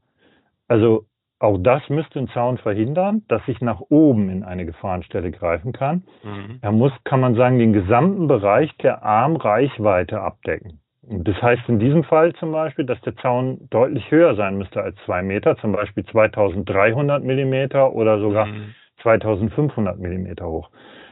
Also 0.68 1.06
auch 1.40 1.58
das 1.58 1.90
müsste 1.90 2.20
ein 2.20 2.30
Zaun 2.30 2.58
verhindern, 2.58 3.24
dass 3.28 3.42
ich 3.48 3.62
nach 3.62 3.82
oben 3.90 4.30
in 4.30 4.44
eine 4.44 4.66
Gefahrenstelle 4.66 5.32
greifen 5.32 5.72
kann. 5.72 6.04
Mhm. 6.24 6.60
Er 6.62 6.72
muss, 6.72 6.92
kann 7.06 7.22
man 7.22 7.36
sagen, 7.36 7.60
den 7.60 7.74
gesamten 7.74 8.28
Bereich 8.28 8.76
der 8.78 9.04
Armreichweite 9.04 10.20
abdecken. 10.20 10.80
Das 11.06 11.42
heißt 11.42 11.68
in 11.68 11.80
diesem 11.80 12.04
Fall 12.04 12.34
zum 12.36 12.52
Beispiel, 12.54 12.86
dass 12.86 13.00
der 13.02 13.16
Zaun 13.18 13.68
deutlich 13.70 14.10
höher 14.10 14.36
sein 14.36 14.58
müsste 14.58 14.82
als 14.82 14.96
zwei 15.06 15.22
Meter, 15.22 15.58
zum 15.58 15.74
Beispiel 15.74 16.06
2300 16.06 17.24
Millimeter 17.24 17.94
oder 17.94 18.20
sogar 18.20 18.46
mhm. 18.46 18.74
2500 19.02 20.00
Millimeter 20.00 20.48
hoch. 20.48 20.70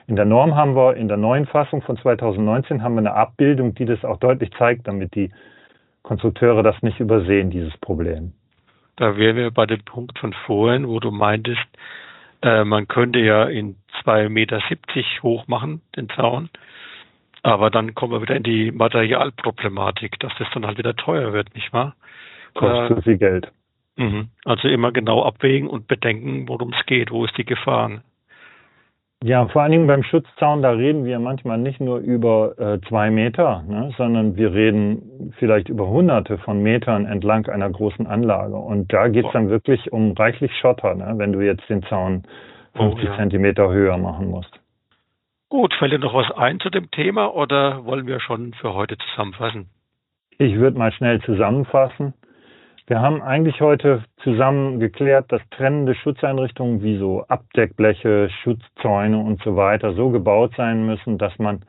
In 0.08 0.16
der 0.16 0.26
Norm 0.26 0.56
haben 0.56 0.76
wir, 0.76 0.96
in 0.96 1.08
der 1.08 1.18
neuen 1.18 1.46
Fassung 1.46 1.82
von 1.82 1.98
2019 1.98 2.82
haben 2.82 2.96
wir 2.96 3.00
eine 3.00 3.14
Abbildung, 3.14 3.76
die 3.76 3.86
das 3.86 4.04
auch 4.06 4.18
deutlich 4.18 4.52
zeigt, 4.58 4.88
damit 4.88 5.14
die 5.14 5.32
Konstrukteure 6.04 6.64
das 6.64 6.82
nicht 6.82 7.00
übersehen, 7.00 7.50
dieses 7.50 7.78
Problem. 7.78 8.34
Da 8.96 9.18
wären 9.18 9.36
wir 9.36 9.52
bei 9.52 9.66
dem 9.66 9.84
Punkt 9.84 10.18
von 10.20 10.34
vorhin, 10.46 10.88
wo 10.88 11.00
du 11.00 11.12
meintest, 11.12 11.66
äh, 12.42 12.64
man 12.64 12.88
könnte 12.88 13.20
ja 13.20 13.46
in 13.46 13.76
2,70 14.04 14.30
Meter 14.30 14.60
hoch 15.22 15.48
machen, 15.48 15.82
den 15.96 16.10
Zaun. 16.10 16.50
Aber 17.44 17.70
dann 17.70 17.96
kommen 17.96 18.14
wir 18.14 18.22
wieder 18.22 18.36
in 18.36 18.44
die 18.44 18.72
Materialproblematik, 18.72 20.20
dass 20.20 20.34
das 20.38 20.48
dann 20.54 20.66
halt 20.66 20.78
wieder 20.78 20.96
teuer 20.96 21.34
wird, 21.34 21.54
nicht 21.56 21.74
wahr? 21.74 21.96
Kostet 22.54 23.00
äh, 23.00 23.02
viel 23.02 23.18
Geld. 23.18 23.52
Mhm. 23.98 24.30
Also 24.46 24.68
immer 24.68 24.92
genau 24.92 25.24
abwägen 25.24 25.68
und 25.68 25.88
bedenken, 25.88 26.48
worum 26.48 26.74
es 26.74 26.86
geht, 26.86 27.12
wo 27.12 27.26
ist 27.26 27.38
die 27.38 27.46
Gefahr. 27.46 28.02
Ja, 29.24 29.48
vor 29.48 29.62
allen 29.62 29.72
Dingen 29.72 29.88
beim 29.88 30.02
Schutzzaun, 30.02 30.64
da 30.64 30.72
reden 30.72 31.06
wir 31.06 31.20
manchmal 31.20 31.60
nicht 31.60 31.80
nur 31.80 32.00
über 32.00 32.58
äh, 32.58 32.80
zwei 32.88 33.12
Meter, 33.12 33.64
ne, 33.68 33.94
sondern 33.96 34.36
wir 34.36 34.52
reden 34.52 35.34
vielleicht 35.38 35.70
über 35.70 35.88
hunderte 35.88 36.40
von 36.40 36.64
Metern 36.64 37.06
entlang 37.06 37.46
einer 37.48 37.70
großen 37.70 38.08
Anlage. 38.08 38.56
Und 38.56 38.92
da 38.92 39.10
geht 39.10 39.26
es 39.26 39.32
dann 39.32 39.50
wirklich 39.50 39.92
um 39.94 40.14
reichlich 40.14 40.52
Schotter, 40.60 40.96
ne, 40.96 41.14
wenn 41.18 41.34
du 41.34 41.42
jetzt 41.42 41.70
den 41.70 41.84
Zaun 41.84 42.24
50 42.76 43.04
oh, 43.04 43.12
ja. 43.12 43.18
Zentimeter 43.18 43.72
höher 43.72 43.98
machen 43.98 44.30
musst. 44.30 44.61
Gut, 45.52 45.74
fällt 45.74 45.92
dir 45.92 46.00
noch 46.00 46.14
was 46.14 46.32
ein 46.32 46.62
zu 46.62 46.70
dem 46.70 46.90
Thema 46.92 47.36
oder 47.36 47.84
wollen 47.84 48.08
wir 48.08 48.22
schon 48.22 48.54
für 48.54 48.74
heute 48.74 48.98
zusammenfassen? 48.98 49.70
Ich 50.38 50.56
würde 50.56 50.78
mal 50.78 50.94
schnell 50.94 51.20
zusammenfassen. 51.24 52.14
Wir 52.88 53.02
haben 53.02 53.22
eigentlich 53.22 53.60
heute 53.60 54.06
zusammen 54.24 54.80
geklärt, 54.80 55.30
dass 55.30 55.42
trennende 55.50 55.94
Schutzeinrichtungen 55.94 56.82
wie 56.82 56.98
so 56.98 57.26
Abdeckbleche, 57.28 58.30
Schutzzäune 58.42 59.18
und 59.18 59.44
so 59.44 59.58
weiter 59.58 59.94
so 59.94 60.10
gebaut 60.10 60.54
sein 60.56 60.86
müssen, 60.86 61.18
dass 61.18 61.38
man 61.38 61.66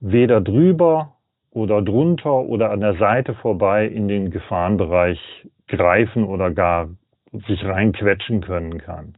weder 0.00 0.40
drüber 0.40 1.12
oder 1.50 1.82
drunter 1.82 2.32
oder 2.32 2.70
an 2.70 2.80
der 2.80 2.94
Seite 2.94 3.34
vorbei 3.34 3.84
in 3.84 4.08
den 4.08 4.30
Gefahrenbereich 4.30 5.20
greifen 5.68 6.24
oder 6.24 6.50
gar 6.50 6.88
sich 7.32 7.62
reinquetschen 7.66 8.40
können 8.40 8.78
kann. 8.78 9.14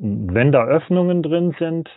Wenn 0.00 0.50
da 0.50 0.64
Öffnungen 0.64 1.22
drin 1.22 1.54
sind, 1.58 1.90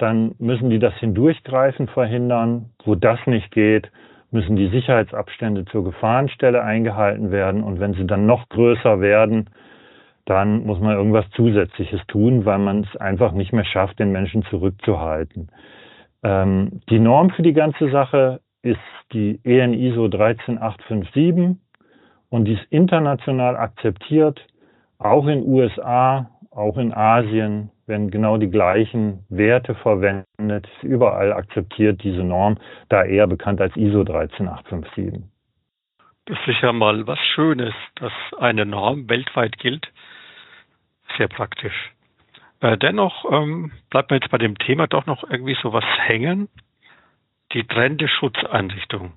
dann 0.00 0.34
müssen 0.38 0.70
die 0.70 0.78
das 0.78 0.94
Hindurchgreifen 0.94 1.88
verhindern. 1.88 2.70
Wo 2.84 2.94
das 2.94 3.18
nicht 3.26 3.50
geht, 3.50 3.90
müssen 4.30 4.56
die 4.56 4.68
Sicherheitsabstände 4.68 5.64
zur 5.66 5.84
Gefahrenstelle 5.84 6.62
eingehalten 6.62 7.30
werden. 7.30 7.62
Und 7.62 7.80
wenn 7.80 7.94
sie 7.94 8.06
dann 8.06 8.26
noch 8.26 8.48
größer 8.48 9.00
werden, 9.00 9.50
dann 10.24 10.64
muss 10.64 10.78
man 10.80 10.96
irgendwas 10.96 11.28
Zusätzliches 11.30 12.00
tun, 12.06 12.44
weil 12.44 12.58
man 12.58 12.84
es 12.84 12.96
einfach 12.96 13.32
nicht 13.32 13.52
mehr 13.52 13.64
schafft, 13.64 13.98
den 13.98 14.12
Menschen 14.12 14.44
zurückzuhalten. 14.44 15.48
Ähm, 16.22 16.80
die 16.88 17.00
Norm 17.00 17.30
für 17.30 17.42
die 17.42 17.52
ganze 17.52 17.90
Sache 17.90 18.40
ist 18.62 18.78
die 19.12 19.40
EN 19.44 19.74
ISO 19.74 20.08
13857 20.08 21.56
und 22.28 22.44
die 22.44 22.52
ist 22.52 22.64
international 22.70 23.56
akzeptiert, 23.56 24.40
auch 24.98 25.26
in 25.26 25.42
USA, 25.46 26.30
auch 26.50 26.76
in 26.78 26.92
Asien 26.92 27.70
werden 27.86 28.10
genau 28.10 28.36
die 28.36 28.50
gleichen 28.50 29.24
Werte 29.28 29.74
verwendet, 29.74 30.68
überall 30.82 31.32
akzeptiert 31.32 32.02
diese 32.02 32.24
Norm, 32.24 32.58
da 32.88 33.04
eher 33.04 33.26
bekannt 33.26 33.60
als 33.60 33.76
ISO 33.76 34.04
13857. 34.04 35.22
Das 36.26 36.38
ist 36.46 36.60
ja 36.60 36.72
mal 36.72 37.06
was 37.06 37.18
Schönes, 37.34 37.74
dass 37.96 38.12
eine 38.38 38.66
Norm 38.66 39.08
weltweit 39.08 39.58
gilt. 39.58 39.90
Sehr 41.18 41.28
praktisch. 41.28 41.92
Äh, 42.60 42.76
dennoch 42.78 43.24
ähm, 43.30 43.72
bleibt 43.90 44.10
mir 44.10 44.18
jetzt 44.18 44.30
bei 44.30 44.38
dem 44.38 44.56
Thema 44.58 44.86
doch 44.86 45.06
noch 45.06 45.24
irgendwie 45.24 45.56
so 45.60 45.72
was 45.72 45.84
hängen. 45.98 46.48
Die 47.52 47.64
trennende 47.64 48.06
Schutzeinrichtung. 48.06 49.12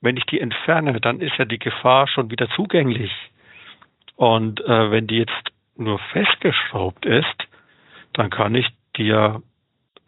Wenn 0.00 0.16
ich 0.16 0.24
die 0.24 0.40
entferne, 0.40 1.00
dann 1.00 1.20
ist 1.20 1.36
ja 1.36 1.44
die 1.44 1.58
Gefahr 1.58 2.08
schon 2.08 2.30
wieder 2.30 2.48
zugänglich. 2.50 3.12
Und 4.16 4.60
äh, 4.62 4.90
wenn 4.90 5.06
die 5.06 5.18
jetzt 5.18 5.45
nur 5.76 5.98
festgeschraubt 6.12 7.06
ist, 7.06 7.48
dann 8.12 8.30
kann 8.30 8.54
ich 8.54 8.66
die 8.96 9.06
ja 9.06 9.40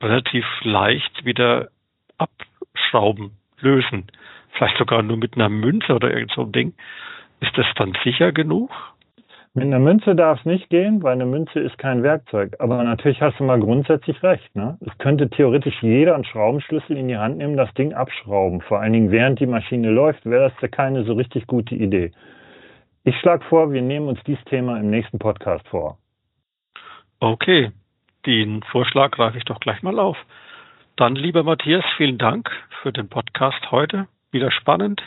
relativ 0.03 0.45
leicht 0.63 1.25
wieder 1.25 1.69
abschrauben, 2.17 3.33
lösen. 3.61 4.07
Vielleicht 4.53 4.79
sogar 4.79 5.03
nur 5.03 5.17
mit 5.17 5.35
einer 5.35 5.49
Münze 5.49 5.95
oder 5.95 6.11
irgend 6.13 6.33
so 6.33 6.43
ein 6.43 6.53
Ding. 6.53 6.75
Ist 7.41 7.57
das 7.57 7.67
dann 7.77 7.97
sicher 8.03 8.33
genug? 8.33 8.71
Mit 9.55 9.65
einer 9.65 9.79
Münze 9.79 10.15
darf 10.15 10.41
es 10.41 10.45
nicht 10.45 10.69
gehen, 10.71 11.03
weil 11.03 11.15
eine 11.15 11.27
Münze 11.27 11.59
ist 11.59 11.79
kein 11.79 12.03
Werkzeug. 12.03 12.55
Aber 12.59 12.83
natürlich 12.85 13.21
hast 13.21 13.41
du 13.41 13.45
mal 13.45 13.59
grundsätzlich 13.59 14.23
recht. 14.23 14.55
Ne? 14.55 14.77
Es 14.81 14.97
könnte 14.99 15.29
theoretisch 15.31 15.83
jeder 15.83 16.15
einen 16.15 16.25
Schraubenschlüssel 16.25 16.97
in 16.97 17.09
die 17.09 17.17
Hand 17.17 17.39
nehmen, 17.39 17.57
das 17.57 17.73
Ding 17.75 17.93
abschrauben. 17.93 18.61
Vor 18.61 18.81
allen 18.81 18.93
Dingen 18.93 19.11
während 19.11 19.41
die 19.41 19.47
Maschine 19.47 19.91
läuft, 19.91 20.25
wäre 20.27 20.51
das 20.51 20.61
ja 20.61 20.69
keine 20.69 21.05
so 21.05 21.15
richtig 21.15 21.47
gute 21.47 21.75
Idee. 21.75 22.13
Ich 23.09 23.19
schlage 23.21 23.43
vor, 23.47 23.73
wir 23.73 23.81
nehmen 23.81 24.07
uns 24.07 24.23
dieses 24.25 24.45
Thema 24.45 24.79
im 24.79 24.91
nächsten 24.91 25.19
Podcast 25.19 25.67
vor. 25.69 25.97
Okay, 27.21 27.73
den 28.27 28.63
Vorschlag 28.65 29.13
greife 29.13 29.39
ich 29.39 29.47
doch 29.47 29.61
gleich 29.61 29.83
mal 29.83 29.99
auf. 29.99 30.19
Dann, 30.97 31.17
lieber 31.17 31.43
Matthias, 31.43 31.87
vielen 31.97 32.19
Dank 32.19 32.51
für 32.83 32.93
den 32.93 33.09
Podcast 33.09 33.71
heute. 33.71 34.09
Wieder 34.31 34.51
spannend. 34.51 35.01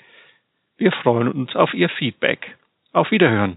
Wir 0.76 0.92
freuen 0.92 1.32
uns 1.32 1.56
auf 1.56 1.72
Ihr 1.74 1.88
Feedback. 1.88 2.56
Auf 2.92 3.10
Wiederhören. 3.10 3.56